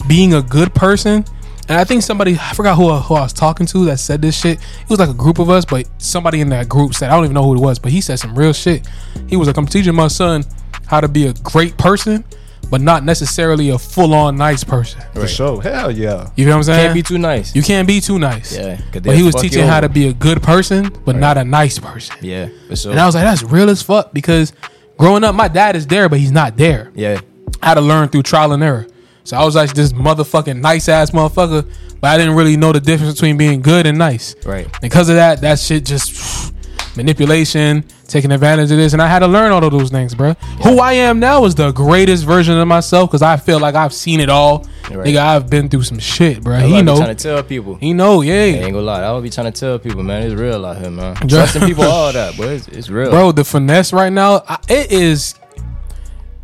[0.07, 1.25] being a good person,
[1.69, 4.37] and I think somebody I forgot who who I was talking to that said this
[4.39, 4.59] shit.
[4.59, 7.25] It was like a group of us, but somebody in that group said I don't
[7.25, 8.87] even know who it was, but he said some real shit.
[9.27, 10.43] He was like, "I'm teaching my son
[10.87, 12.23] how to be a great person,
[12.69, 15.61] but not necessarily a full on nice person." For sure.
[15.61, 16.29] Hell yeah.
[16.35, 16.79] You know what I'm saying?
[16.79, 17.55] You can't be too nice.
[17.55, 18.55] you can't be too nice.
[18.55, 21.43] Yeah, 'cause But he was teaching how to be a good person, but not a
[21.43, 22.15] nice person.
[22.21, 22.91] Yeah, for sure.
[22.91, 24.53] And I was like, that's real as fuck because
[24.97, 26.91] growing up, my dad is there, but he's not there.
[26.95, 27.19] yeah,
[27.61, 28.85] I had to learn through trial and error.
[29.23, 31.69] So I was like this motherfucking nice ass motherfucker,
[32.01, 34.35] but I didn't really know the difference between being good and nice.
[34.45, 34.67] right.
[34.81, 36.53] Because of that, that shit just
[36.97, 40.33] manipulation, taking advantage of this, and I had to learn all of those things, bro.
[40.63, 43.93] Who I am now is the greatest version of myself because I feel like I've
[43.93, 44.65] seen it all.
[44.91, 45.07] Right.
[45.07, 46.57] Nigga, I've been through some shit, bro.
[46.59, 47.75] That's He know, trying to tell people.
[47.75, 48.33] he know, I yeah.
[48.33, 49.03] ain't gonna lie.
[49.03, 51.15] I would be trying to tell people, man, it's real out here, man.
[51.15, 53.09] Trusting people, all that, but it's, it's real.
[53.09, 53.31] bro.
[53.31, 55.35] The finesse right now, I, it is.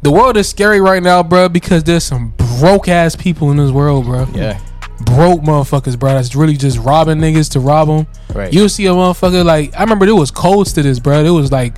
[0.01, 3.72] The world is scary right now, bro, because there's some broke ass people in this
[3.72, 4.28] world, bro.
[4.34, 4.60] Yeah,
[5.05, 6.14] broke motherfuckers, bro.
[6.14, 8.07] That's really just robbing niggas to rob them.
[8.36, 8.53] Right.
[8.53, 11.24] You'll see a motherfucker like I remember there was codes to this, bro.
[11.24, 11.76] There was like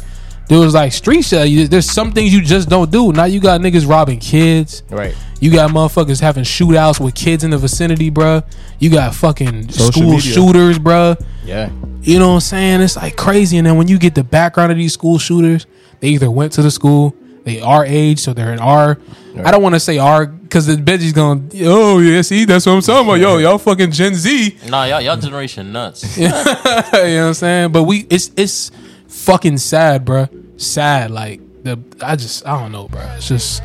[0.48, 1.48] there was like street shit.
[1.48, 3.14] You- There's some things you just don't do.
[3.14, 4.84] Now you got niggas robbing kids.
[4.90, 5.16] right.
[5.40, 8.44] You got motherfuckers having shootouts with kids in the vicinity, bro.
[8.78, 10.20] You got fucking Social school media.
[10.34, 11.16] shooters, bro.
[11.44, 11.72] Yeah,
[12.04, 12.82] You know what I'm saying?
[12.82, 13.58] It's like crazy.
[13.58, 15.66] And then when you get the background of these school shooters,
[16.00, 18.98] they either went to the school, they are age, so they're in our.
[19.44, 21.52] I don't want to say our because the Benji's going.
[21.62, 23.20] Oh yeah, see that's what I'm talking about.
[23.20, 24.58] Yo, y'all fucking Gen Z.
[24.68, 26.18] Nah, y'all, y'all generation nuts.
[26.18, 27.72] you know what I'm saying?
[27.72, 28.72] But we, it's it's
[29.08, 30.28] fucking sad, bro.
[30.58, 31.12] Sad.
[31.12, 33.02] Like the I just I don't know, bro.
[33.16, 33.64] It's just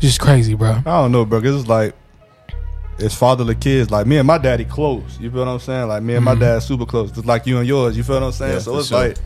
[0.00, 0.72] just crazy, bro.
[0.72, 1.40] I don't know, bro.
[1.40, 1.94] Cause it's like
[2.98, 3.90] it's fatherly kids.
[3.90, 5.18] Like me and my daddy close.
[5.18, 5.88] You feel what I'm saying?
[5.88, 6.40] Like me and my mm-hmm.
[6.40, 7.10] dad super close.
[7.10, 7.96] Just like you and yours.
[7.96, 8.52] You feel what I'm saying?
[8.54, 9.08] Yeah, so it's sure.
[9.08, 9.18] like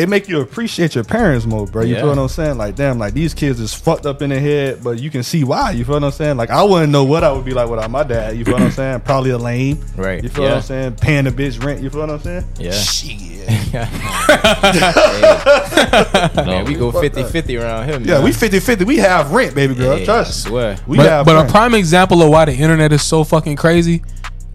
[0.00, 1.82] it make you appreciate your parents more, bro.
[1.82, 2.00] You Yeah.
[2.00, 2.58] feel what I'm saying?
[2.58, 5.44] Like damn, like these kids is fucked up in their head, but you can see
[5.44, 5.72] why.
[5.72, 6.36] You feel what I'm saying?
[6.36, 8.36] Like I wouldn't know what I would be like without my dad.
[8.36, 9.00] You feel what I'm saying?
[9.00, 9.78] Probably a lame.
[9.96, 10.22] Right.
[10.22, 10.96] You feel what I'm saying?
[10.96, 11.82] Paying the bitch rent.
[11.82, 12.44] You feel what I'm saying?
[12.58, 12.70] Yeah.
[13.72, 13.80] No,
[16.44, 18.08] Man, we go 50-50 around here, man.
[18.08, 18.86] Yeah, we 50-50.
[18.86, 19.98] We have rent, baby girl.
[19.98, 20.46] Yeah, Trust.
[20.46, 20.76] I swear.
[20.86, 24.02] We But, have but a prime example of why the internet is so fucking crazy.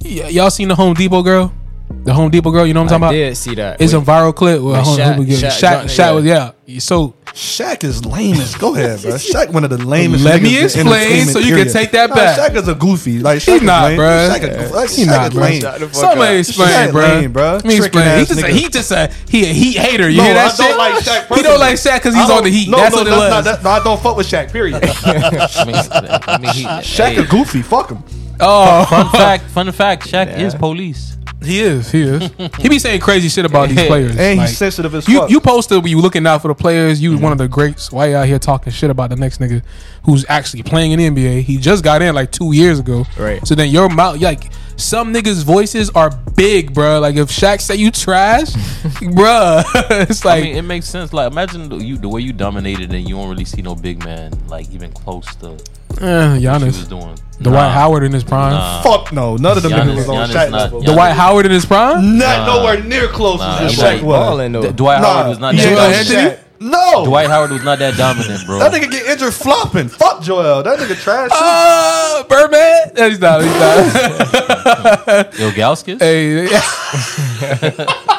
[0.04, 1.54] Y- y'all seen the Home Depot girl?
[1.90, 3.28] The Home Depot girl, you know what I'm I talking about?
[3.30, 3.82] did see that.
[3.82, 6.26] It's a viral clip where With Home Shaq- Depot girl- Shaq Shaq, Johnson, Shaq was
[6.26, 6.80] yeah.
[6.80, 8.60] So Shaq is lamest.
[8.60, 9.12] Go ahead, bro.
[9.16, 10.24] Shaq one of the lamest.
[10.24, 11.74] Let niggas me in explain entertainment, so you can period.
[11.74, 12.40] take that Nah, back.
[12.40, 13.20] Shaq is a goofy.
[13.20, 14.00] Like Shaq He's is not, lame.
[14.00, 14.30] bruh.
[14.30, 15.42] Shaq is, like, He Shaq not, is bruh.
[15.42, 15.62] lame.
[15.62, 16.40] Shut the fuck somebody up.
[16.40, 17.02] explain, Shaq bro.
[17.02, 17.54] lame, bruh.
[17.54, 18.06] Let me Tricking explain.
[18.06, 18.50] He ass just a, nigga.
[18.52, 20.10] he just a he a heat hater.
[20.10, 20.58] You No, hear that I shit?
[20.58, 22.70] don't like Shaq he don't like Shaq because I he's don't- on the heat.
[22.70, 23.46] No, That's no, what it that's was.
[23.46, 24.52] that- no, I don't fuck with Shaq.
[24.52, 24.76] Period.
[24.84, 27.62] I mean, I mean, he, Shaq hey, a goofy.
[27.62, 28.04] Fuck him.
[28.40, 31.18] oh, fun fact, fun fact, Shaq is police.
[31.46, 31.92] He is.
[31.92, 32.32] He is.
[32.60, 34.16] He be saying crazy shit about these players.
[34.18, 35.30] And Like, he's sensitive as You fuck.
[35.30, 37.02] you posted when you looking out for the players.
[37.02, 37.92] You one of the greats.
[37.92, 39.64] Why you out here talking shit about the next nigga
[40.04, 41.42] who's actually playing in the NBA?
[41.44, 43.06] He just got in like two years ago.
[43.18, 43.46] Right.
[43.48, 47.00] So then your mouth like some niggas' voices are big, bro.
[47.00, 48.52] Like if Shaq say you trash,
[49.14, 51.14] bro, it's I like mean, it makes sense.
[51.14, 54.04] Like, imagine the, you the way you dominated, and you don't really see no big
[54.04, 57.18] man like even close to what eh, she was doing.
[57.42, 57.70] Dwight Nah.
[57.70, 58.82] Howard in his prime, Nah.
[58.82, 59.36] Fuck no.
[59.36, 60.82] None of them Giannis- niggas was on Giannis Shaq not- level.
[60.82, 62.18] Giannis- Dwight Howard in his prime.
[62.18, 62.56] Not Nah.
[62.56, 64.20] nowhere near close Nah, as Dwight Shaq was.
[64.20, 64.62] balling though.
[64.62, 66.34] D- Dwight Howard was not he that ain't Joel no dominant.
[66.34, 66.38] Shaq.
[66.58, 67.06] No.
[67.06, 68.60] Dwight Howard was not that dominant, bro.
[68.60, 69.90] That nigga get injured flopping.
[69.90, 70.64] Fuck Joel.
[70.64, 71.30] That nigga trash.
[71.30, 71.36] too.
[71.38, 72.92] Uh, Birdman.
[72.98, 73.42] No, he's not.
[73.44, 75.34] He's not.
[75.38, 76.00] Yo, Gauskas?
[76.02, 76.48] hey,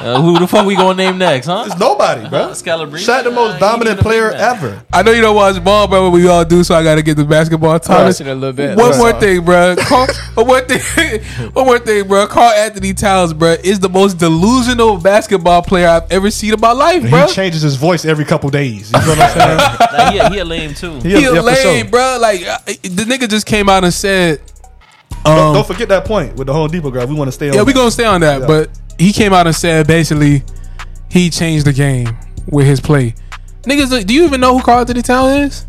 [0.00, 1.64] Uh, who the fuck we gonna name next, huh?
[1.66, 2.48] It's nobody, bro.
[2.50, 2.92] Scalabrine?
[3.04, 4.40] Shaq the most he dominant ain't even a player man.
[4.56, 4.82] ever.
[4.92, 7.02] I know you don't watch ball, bro, but we all do, so I got to
[7.02, 8.06] get the basketball time.
[8.06, 8.76] watching a little bit.
[8.78, 9.20] One That's more all.
[9.20, 9.76] thing, bro.
[9.80, 11.20] Karl, one more thing.
[11.52, 12.26] One more thing, bro.
[12.26, 17.08] Karl-Anthony Towns, bro, is the most delusional basketball player I've ever seen in my life,
[17.10, 17.26] bro.
[17.26, 18.90] He changes his voice every couple days.
[18.92, 19.56] You know what I'm saying?
[19.56, 20.94] Nah, he, a, he a lame too.
[21.00, 21.70] He, He a for sure.
[21.72, 22.18] lame, bro.
[22.20, 24.40] Like the nigga just came out and said,
[25.24, 27.08] Don't, um, don't forget that point with the Home Depot grab.
[27.08, 27.54] We want to stay on.
[27.54, 27.78] "Yeah, we that.
[27.78, 28.46] gonna stay on that." Yeah.
[28.46, 28.70] But
[29.00, 30.42] he came out and said basically
[31.10, 33.14] he changed the game with his play.
[33.62, 35.66] Niggas, do you even know who Karl-Anthony Towns is?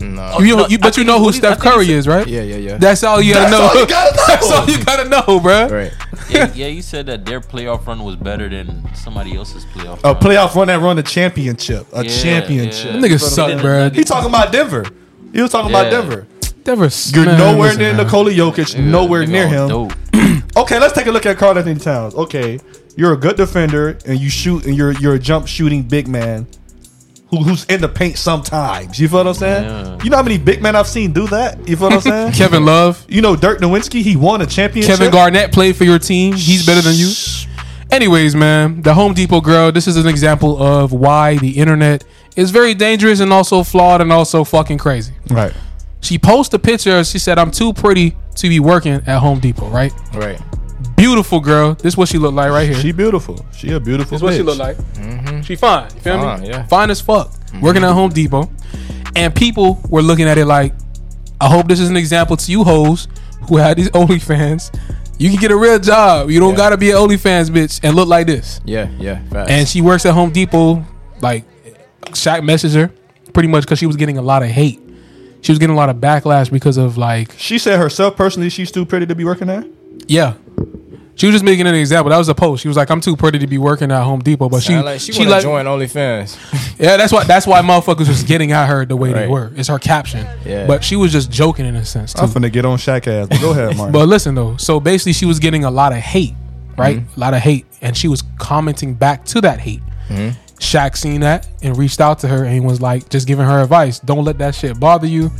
[0.00, 0.38] No.
[0.40, 2.26] You, no, you, but you know who what he- I Steph Curry is, right?
[2.26, 2.76] Yeah, yeah, yeah.
[2.78, 3.68] That's all you gotta That's know.
[3.68, 4.22] all you gotta know.
[4.26, 5.68] That's all you gotta know, bro.
[5.68, 5.92] right.
[6.28, 10.04] Yeah, yeah, you said that their playoff run was better than somebody else's playoff run.
[10.04, 10.22] A run.
[10.22, 11.86] playoff run that run a championship.
[11.92, 12.86] A Yeah, championship.
[12.86, 12.92] yeah.
[12.92, 13.90] Them niggas suck, Then bro.
[13.90, 14.84] He talking about Denver.
[15.32, 15.80] He was talking Yeah.
[15.82, 16.26] about Denver.
[16.64, 18.04] Denver, You're man, nowhere near man.
[18.04, 18.74] Nikola Jokic.
[18.74, 20.42] Nigga- nowhere nigga near him.
[20.56, 22.14] Okay, let's take a look at Karl-Anthony Towns.
[22.14, 22.60] Okay,
[22.96, 26.46] you're a good defender and you shoot and you're you're a jump shooting big man
[27.28, 29.00] who, who's in the paint sometimes.
[29.00, 29.64] You feel what I'm saying?
[29.64, 29.98] Yeah.
[30.04, 31.68] You know how many big men I've seen do that?
[31.68, 32.32] You feel what I'm saying?
[32.34, 34.96] Kevin Love, you know Dirk Nowitzki, he won a championship.
[34.96, 36.34] Kevin Garnett played for your team.
[36.34, 37.10] He's better than you.
[37.90, 39.72] Anyways, man, the Home Depot girl.
[39.72, 42.04] This is an example of why the internet
[42.36, 45.14] is very dangerous and also flawed and also fucking crazy.
[45.30, 45.52] Right.
[46.04, 47.02] She posted a picture.
[47.04, 49.92] She said, "I'm too pretty to be working at Home Depot." Right?
[50.14, 50.40] Right.
[50.96, 51.74] Beautiful girl.
[51.74, 52.78] This is what she looked like right here.
[52.78, 53.44] She beautiful.
[53.56, 54.10] She a beautiful.
[54.10, 54.44] This is what she bitch.
[54.46, 54.76] look like.
[54.76, 55.40] Mm-hmm.
[55.42, 55.90] She fine.
[55.94, 56.48] You feel Fine, me?
[56.48, 56.66] yeah.
[56.66, 57.30] Fine as fuck.
[57.30, 57.60] Mm-hmm.
[57.62, 58.50] Working at Home Depot,
[59.16, 60.74] and people were looking at it like,
[61.40, 63.08] I hope this is an example to you hoes
[63.48, 64.78] who had these OnlyFans.
[65.18, 66.30] You can get a real job.
[66.30, 66.56] You don't Yeah.
[66.56, 68.60] gotta be an OnlyFans bitch and look like this.
[68.64, 69.20] Yeah, yeah.
[69.30, 69.50] Facts.
[69.50, 70.84] And she works at Home Depot.
[71.20, 71.44] Like,
[72.10, 72.90] Shaq messaged her
[73.32, 74.80] pretty much because she was getting a lot of hate.
[75.44, 78.72] She was getting a lot of backlash because of like, She said herself personally she's
[78.72, 79.64] too pretty to be working there.
[80.08, 80.34] yeah.
[81.16, 82.10] She was just making an example.
[82.10, 82.60] That was a post.
[82.62, 84.98] She was like, "I'm too pretty to be working at Home Depot," but she like
[84.98, 86.36] she, she wanna like join OnlyFans.
[86.80, 89.52] Yeah, that's why that's why motherfuckers was getting at her the way they were.
[89.54, 90.26] It's her caption.
[90.44, 90.66] Yeah.
[90.66, 93.28] But she was just joking in a sense I'm finna get on Shaq ass.
[93.28, 93.92] But go ahead, Martin.
[93.92, 96.34] But listen though, so basically she was getting a lot of hate,
[96.76, 96.98] right?
[96.98, 97.16] Mm-hmm.
[97.16, 99.82] A lot of hate, and she was commenting back to that hate.
[100.08, 100.36] Mm-hmm.
[100.60, 103.60] Shaq seen that and reached out to her and he was like, just giving her
[103.62, 103.98] advice.
[104.00, 105.30] Don't let that shit bother you.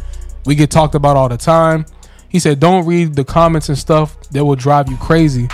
[0.47, 1.87] We get talked about all the time.
[2.29, 5.49] He said, don't read the comments and stuff that will drive you crazy,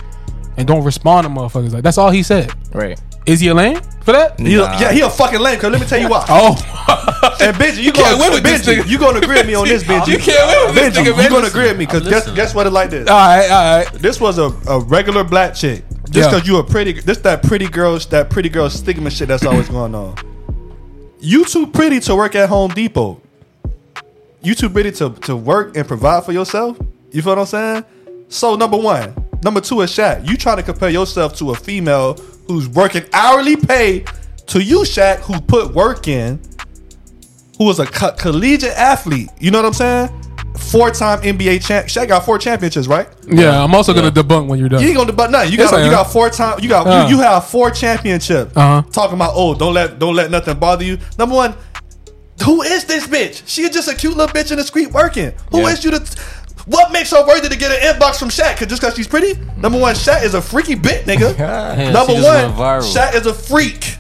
[0.56, 1.72] and don't respond to motherfuckers.
[1.72, 2.52] Like that's all he said.
[2.74, 2.98] right.
[3.26, 4.40] Is he a lame for that?
[4.40, 5.60] He a- yeah, he a fucking lame.
[5.60, 6.24] Cause let me tell you why.
[6.30, 6.56] Oh,
[7.42, 8.88] And Benji, you can't gonna win with this nigga.
[8.88, 10.08] you gonna agree with me on this, Benji?
[10.08, 11.86] You can't win with this Benji, nigga, you gonna agree with me?
[11.86, 13.08] Cause guess guess what it like this.
[13.08, 13.92] all right, all right.
[13.92, 15.84] This was a, a regular black chick.
[16.10, 16.34] Just Yeah.
[16.36, 19.68] because you a pretty, this that pretty girl, that pretty girl stigma shit that's always
[19.68, 20.16] going on.
[21.20, 23.20] you too pretty to work at Home Depot.
[24.42, 26.78] You too pretty to, to work and provide for yourself.
[27.12, 27.84] You feel what I'm saying?
[28.28, 30.26] So number one, number two is Shaq.
[30.28, 32.14] You trying to compare yourself to a female
[32.46, 34.04] who's working hourly pay
[34.46, 36.40] to you, Shaq, who put work in,
[37.58, 39.28] who was a co- collegiate athlete.
[39.38, 40.19] You know what I'm saying?
[40.70, 41.86] Four-time NBA champ.
[41.86, 43.08] Shaq got four championships, right?
[43.26, 44.80] Yeah, I'm also gonna debunk when you're done.
[44.82, 45.52] You ain't gonna debut nothing.
[45.52, 46.60] You Yes, got I you got four time.
[46.60, 47.06] You got Uh.
[47.08, 48.56] you, you have four championships.
[48.56, 48.82] Uh-huh.
[48.92, 50.98] Talking about oh don't let don't let nothing bother you.
[51.18, 51.54] Number one,
[52.44, 53.42] who is this bitch?
[53.46, 55.32] She is just a cute little bitch in the street working.
[55.50, 55.92] Who is Yeah.
[55.92, 56.16] you to?
[56.66, 58.56] What makes her worthy to get an inbox from Shaq?
[58.58, 59.38] Cause just cause she's pretty.
[59.56, 61.36] Number one, Shaq is a freaky bit, nigga.
[61.38, 62.22] Yeah, Number one,
[62.56, 62.84] went.
[62.84, 63.96] Shaq is a freak.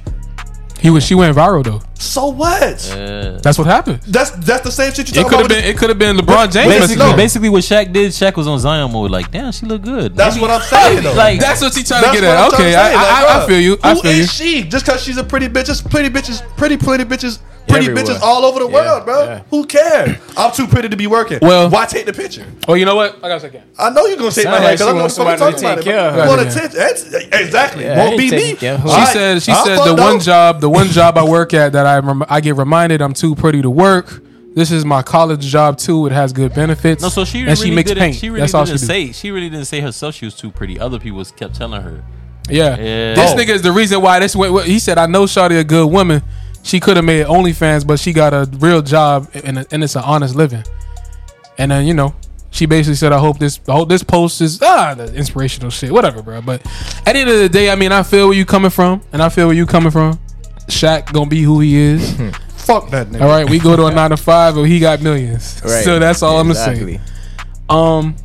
[0.78, 1.04] He was.
[1.04, 1.82] She went viral though.
[2.00, 2.86] So what?
[2.96, 3.38] Yeah.
[3.42, 4.00] That's what happened.
[4.02, 5.62] That's that's the same shit you It talking could have about.
[5.62, 5.64] been.
[5.64, 6.66] It could have been LeBron James.
[6.74, 7.16] Basically, messaging.
[7.16, 9.10] basically, what Shaq did, Shaq was on Zion mode.
[9.10, 10.16] Like, damn, she look good.
[10.16, 11.12] that's Maybe- what I'm saying though.
[11.12, 12.48] Like, That's what he trying to get at.
[12.54, 12.74] Okay, to say.
[12.74, 12.96] I, Like,
[13.28, 13.78] I, I feel you.
[13.82, 14.46] I Who feel is you.
[14.62, 14.68] she?
[14.68, 17.38] Just because she's a pretty bitch, it's pretty bitches, pretty pretty bitches,
[17.68, 18.04] pretty Everywhere.
[18.16, 19.24] bitches all over the Yeah, world, bro.
[19.24, 19.40] yeah.
[19.50, 20.16] Who cares?
[20.36, 21.38] I'm too pretty to be working.
[21.42, 22.44] Well- why take the picture?
[22.66, 23.16] Well, you know what?
[23.22, 23.62] I got a second.
[23.78, 25.66] I know you're gonna take my Sound hand because I'm wants gonna somebody talk to
[25.66, 25.90] about take it.
[25.90, 26.78] care of want attention?
[26.78, 27.84] That's, exactly.
[27.84, 28.54] Yeah, Won't be me.
[28.54, 28.88] care of her.
[28.88, 29.12] She All right.
[29.12, 29.42] said.
[29.42, 30.24] She I'll said fuck the one though.
[30.24, 30.60] job.
[30.60, 33.62] The one job I work at that I rem- I get reminded I'm too pretty
[33.62, 34.22] to work.
[34.52, 36.06] This is my college job too.
[36.06, 37.02] It has good benefits.
[37.02, 38.16] no, so she and really she makes didn't, paint.
[38.16, 39.12] She really That's all didn't she say.
[39.12, 40.78] She really didn't say herself she was too pretty.
[40.80, 42.02] Other people kept telling her.
[42.48, 42.70] Yeah.
[42.70, 43.14] Yeah.
[43.14, 43.36] This Oh.
[43.36, 44.66] nigga is the reason why this went.
[44.66, 46.22] He said, I know Shawty a good woman.
[46.62, 50.02] She could have made OnlyFans, but she got a real job and, and it's an
[50.04, 50.64] honest living.
[51.58, 52.14] And then, you know,
[52.50, 55.92] she basically said, I hope this I hope this post is ah the inspirational shit.
[55.92, 56.42] Whatever, bro.
[56.42, 56.60] But
[57.06, 59.22] at the end of the day, I mean, I feel where you coming from, and
[59.22, 60.18] I feel where you coming from.
[60.66, 62.12] Shaq gonna be who he is.
[62.56, 63.22] Fuck that nigga.
[63.22, 65.60] All right, we go to a nine to five, but he got millions.
[65.64, 65.84] Right.
[65.84, 67.00] So that's all I'm gonna say.
[67.68, 68.16] Um,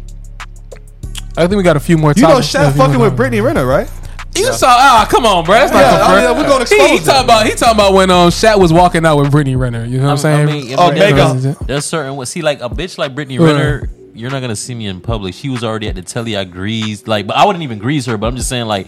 [1.37, 2.13] I think we got a few more.
[2.15, 2.39] You know.
[2.39, 3.89] Shaq fucking with Brittany Renner, right?
[4.35, 5.55] You saw ah, come on, bro.
[5.55, 6.27] That's not Yeah, the I first.
[6.27, 7.05] mean, we're gonna he, expose he that.
[7.11, 9.85] talking about he talking about when um Shaq was walking out with Brittany Renner.
[9.85, 10.45] You know what I'm I saying?
[10.47, 11.33] mean, Oh, but Mega.
[11.39, 13.51] there's, there's certain see like a bitch like Brittany Right.
[13.53, 13.89] Renner.
[14.13, 15.33] You're not gonna see me in public.
[15.33, 16.37] She was already at the telly.
[16.37, 18.17] I greased like, but I wouldn't even grease her.
[18.17, 18.87] But I'm just saying like.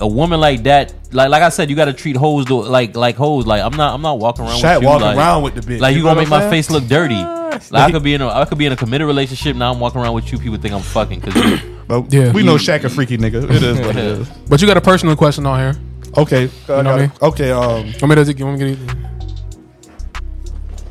[0.00, 2.96] A woman like that, like like I said, you got to treat hoes though, like
[2.96, 3.46] like hoes.
[3.46, 4.88] Like I'm not I'm not walking around Shaq with you.
[4.88, 5.78] walking like, around with the bitch.
[5.78, 7.14] Like you, You gonna make my face look dirty.
[7.14, 9.54] Like I could be in a I could be in a committed relationship.
[9.54, 10.38] Now I'm walking around with you.
[10.40, 12.32] People think I'm fucking because But Yeah.
[12.32, 13.44] we know Shaq a freaky nigga.
[13.50, 14.28] It is what it is.
[14.48, 15.82] But you got a personal question on here.
[16.16, 16.44] Okay.
[16.44, 17.10] I know what I got mean?
[17.10, 17.22] it.
[17.22, 17.50] Okay.
[17.50, 17.92] Um.
[18.00, 18.96] Want me to you want me to get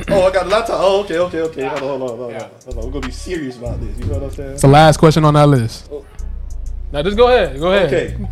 [0.10, 0.78] Oh, I got a laptop.
[0.82, 1.66] Oh, okay, okay, okay.
[1.66, 2.39] Hold on, hold on, hold on.
[2.66, 2.86] Hold on.
[2.86, 3.98] We're gonna be serious about this.
[3.98, 4.52] You know what I'm saying?
[4.54, 5.89] It's the last question on that list.
[6.91, 7.58] Now just go ahead.
[7.60, 7.94] Go ahead.
[7.94, 8.28] Okay.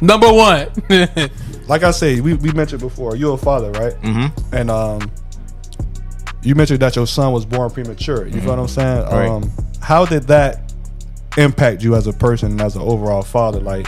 [0.00, 0.68] Number one.
[1.66, 3.94] Like I say, we, we mentioned before, you're a father, right?
[4.02, 4.54] Mm-hmm.
[4.54, 5.10] And um,
[6.42, 8.26] you mentioned that your son was born premature.
[8.26, 9.04] You feel what I'm saying?
[9.06, 9.28] Right.
[9.30, 9.50] Um,
[9.80, 10.73] how did that
[11.36, 13.60] impact you as a person and as an overall father?
[13.60, 13.86] Like,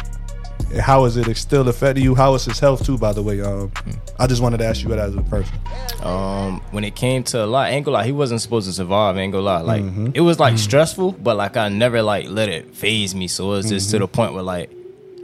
[0.81, 2.15] how is it still affecting you?
[2.15, 2.99] How is his health too?
[2.99, 3.71] By the way, um,
[4.19, 5.55] I just wanted to ask you that as a person.
[6.03, 9.17] um, when it came to a lot, ain't gonna lie, he wasn't supposed to survive.
[9.17, 10.09] Ain't gonna lie, like Mm-hmm.
[10.15, 13.29] it was like stressful, but like I never like let it phase me.
[13.29, 14.71] So it was just to the point where like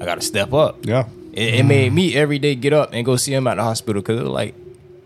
[0.01, 0.81] I gotta step up.
[0.83, 0.89] Mm-hmm.
[0.91, 1.09] Yeah.
[1.33, 4.03] It, it made me every day get up and go see him at the hospital
[4.03, 4.55] because it was like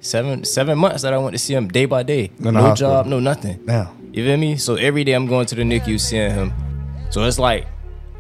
[0.01, 2.31] seven seven months that I went to see him day by day.
[2.41, 3.65] the no job, no nothing.
[3.65, 4.57] Now, You feel me?
[4.57, 6.53] So every day I'm going to the NICU seeing him.
[7.11, 7.67] So it's like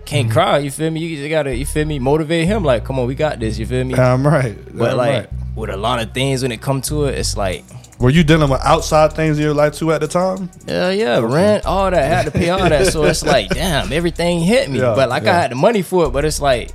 [0.04, 0.32] can't mm-hmm.
[0.32, 0.58] cry.
[0.58, 1.00] You feel me?
[1.00, 2.64] You just gotta you feel me motivate him.
[2.64, 3.58] Like come on, we got this.
[3.58, 3.94] You feel me?
[3.94, 4.56] I'm right.
[4.76, 5.30] but I'm like right.
[5.56, 7.64] with a lot of things when it come to it, it's like
[7.98, 10.50] were you dealing with outside things in your life too at the time?
[10.66, 12.02] Yeah, yeah, rent, all that.
[12.02, 12.92] I had to pay all that.
[12.92, 14.80] So it's like, damn, everything hit me.
[14.80, 15.30] Yeah, but like yeah.
[15.30, 16.72] I had the money for it, but it's like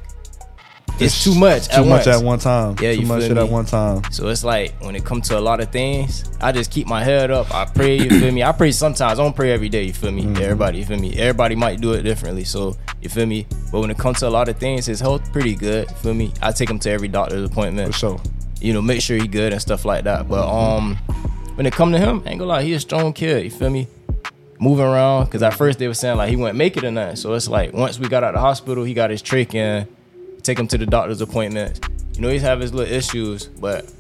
[1.02, 1.68] it's too much.
[1.68, 2.08] Too at much once.
[2.08, 2.76] at one time.
[2.82, 4.04] Yeah, too you much feel shit at one time.
[4.12, 7.04] So it's like when it comes to a lot of things, I just keep my
[7.04, 7.54] head up.
[7.54, 8.43] I pray, you feel me?
[8.43, 9.20] I pray sometimes.
[9.20, 10.24] I don't pray every day, you feel me?
[10.24, 10.41] Mm-hmm.
[10.41, 11.16] Everybody, you feel me?
[11.18, 12.43] Everybody might do it differently.
[12.43, 13.47] So you feel me?
[13.72, 15.89] But when it comes to a lot of things, his health pretty good.
[15.89, 16.34] You feel me?
[16.41, 17.93] I take him to every doctor's appointment.
[17.93, 18.22] For sure.
[18.60, 20.30] You know, make sure he good and stuff like that.
[20.30, 20.97] But um
[21.56, 23.88] when it come to him, ain't gonna lie, he a strong kid, you feel me?
[24.60, 27.16] Moving around, cause at first they were saying like he wouldn't make it or nothing.
[27.16, 29.88] So it's like once we got out of the hospital, he got his trach in,
[30.44, 31.80] take him to the doctor's appointments.
[32.16, 33.92] You know, he's have his little issues, but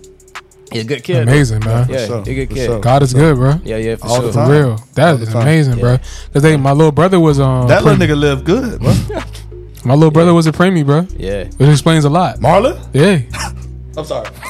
[0.71, 1.15] he's a good kid.
[1.27, 1.31] though.
[1.31, 1.89] Amazing, man.
[1.89, 2.65] Yeah, sure, he a good for kid.
[2.67, 2.79] sure.
[2.79, 3.55] God is good, bro.
[3.63, 4.31] Yeah, yeah, for All the sure.
[4.31, 4.51] For time.
[4.51, 4.75] real.
[4.95, 5.41] That All the is time.
[5.43, 5.97] amazing, bro.
[6.33, 8.93] Cause they my little brother was um That little nigga lived good, bro.
[9.85, 11.07] my little brother was a preemie, bro.
[11.17, 11.45] Yeah.
[11.57, 12.37] Which explains a lot.
[12.37, 12.79] Marla?
[12.93, 13.21] Yeah.
[13.97, 14.25] I'm sorry.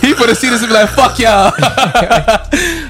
[0.00, 1.52] he put a see this and be like, fuck y'all.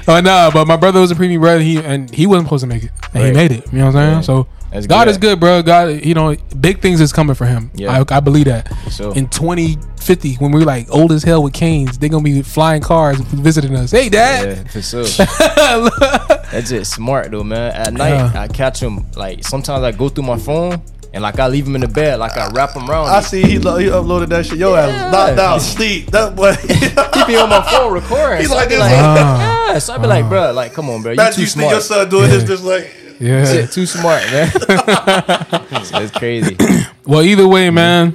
[0.07, 1.59] oh no, but my brother was a preemie brother.
[1.61, 3.65] He and he wasn't supposed to make it, and he made it.
[3.73, 4.23] You know what I'm saying?
[4.23, 5.11] So That's God good.
[5.11, 5.61] is good, bro.
[5.61, 7.71] God, you know, big things is coming for him.
[7.75, 8.03] Yeah.
[8.09, 8.71] I, I believe that.
[8.89, 9.13] sure.
[9.15, 13.19] In 2050, when we're like old as hell with canes, they're gonna be flying cars
[13.19, 13.91] visiting us.
[13.91, 14.57] Hey, dad.
[14.57, 15.03] Yeah, for sure.
[16.51, 17.71] That's just smart though, man.
[17.73, 18.41] At night, Yeah.
[18.41, 20.81] I catch him like sometimes I go through my phone
[21.13, 23.07] And like I leave him in the bed, like I wrap him around.
[23.07, 23.25] I me.
[23.25, 24.57] see he, lo- he uploaded that shit.
[24.57, 26.05] Yo, ass was knocked out, sleep.
[26.11, 26.53] That boy.
[26.61, 28.39] he be on my phone recording.
[28.39, 28.79] He's so like this.
[28.79, 29.71] like, Ah.
[29.73, 29.79] yeah.
[29.79, 32.07] So I be like, bro, like, come on, bro, you too you see your son
[32.09, 32.89] doing this, just like.
[33.21, 33.45] Yeah.
[33.45, 34.51] Shit, too smart, man.
[35.83, 36.57] so it's crazy.
[37.03, 38.11] Well, either way, man,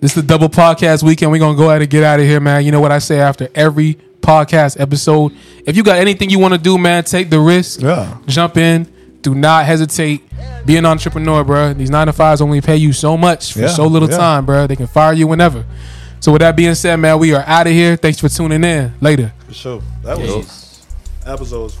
[0.00, 1.32] this is the double podcast weekend.
[1.32, 2.64] We're gonna go ahead and get out of here, man.
[2.64, 5.32] You know what I say after every podcast episode.
[5.66, 7.80] If you got anything you want to do, man, take the risk.
[7.82, 8.16] Yeah.
[8.26, 8.86] Jump in.
[9.20, 10.22] Do not hesitate.
[10.64, 11.74] Be an entrepreneur, bro.
[11.74, 14.16] These nine to fives only pay you so much for Yeah, so little yeah.
[14.16, 14.66] time, bro.
[14.66, 15.64] They can fire you whenever.
[16.20, 17.96] So with that being said, man, we are out of here.
[17.96, 18.94] Thanks for tuning in.
[19.00, 19.32] Later.
[19.48, 19.82] For sure.
[20.02, 20.86] That was
[21.26, 21.78] episodes.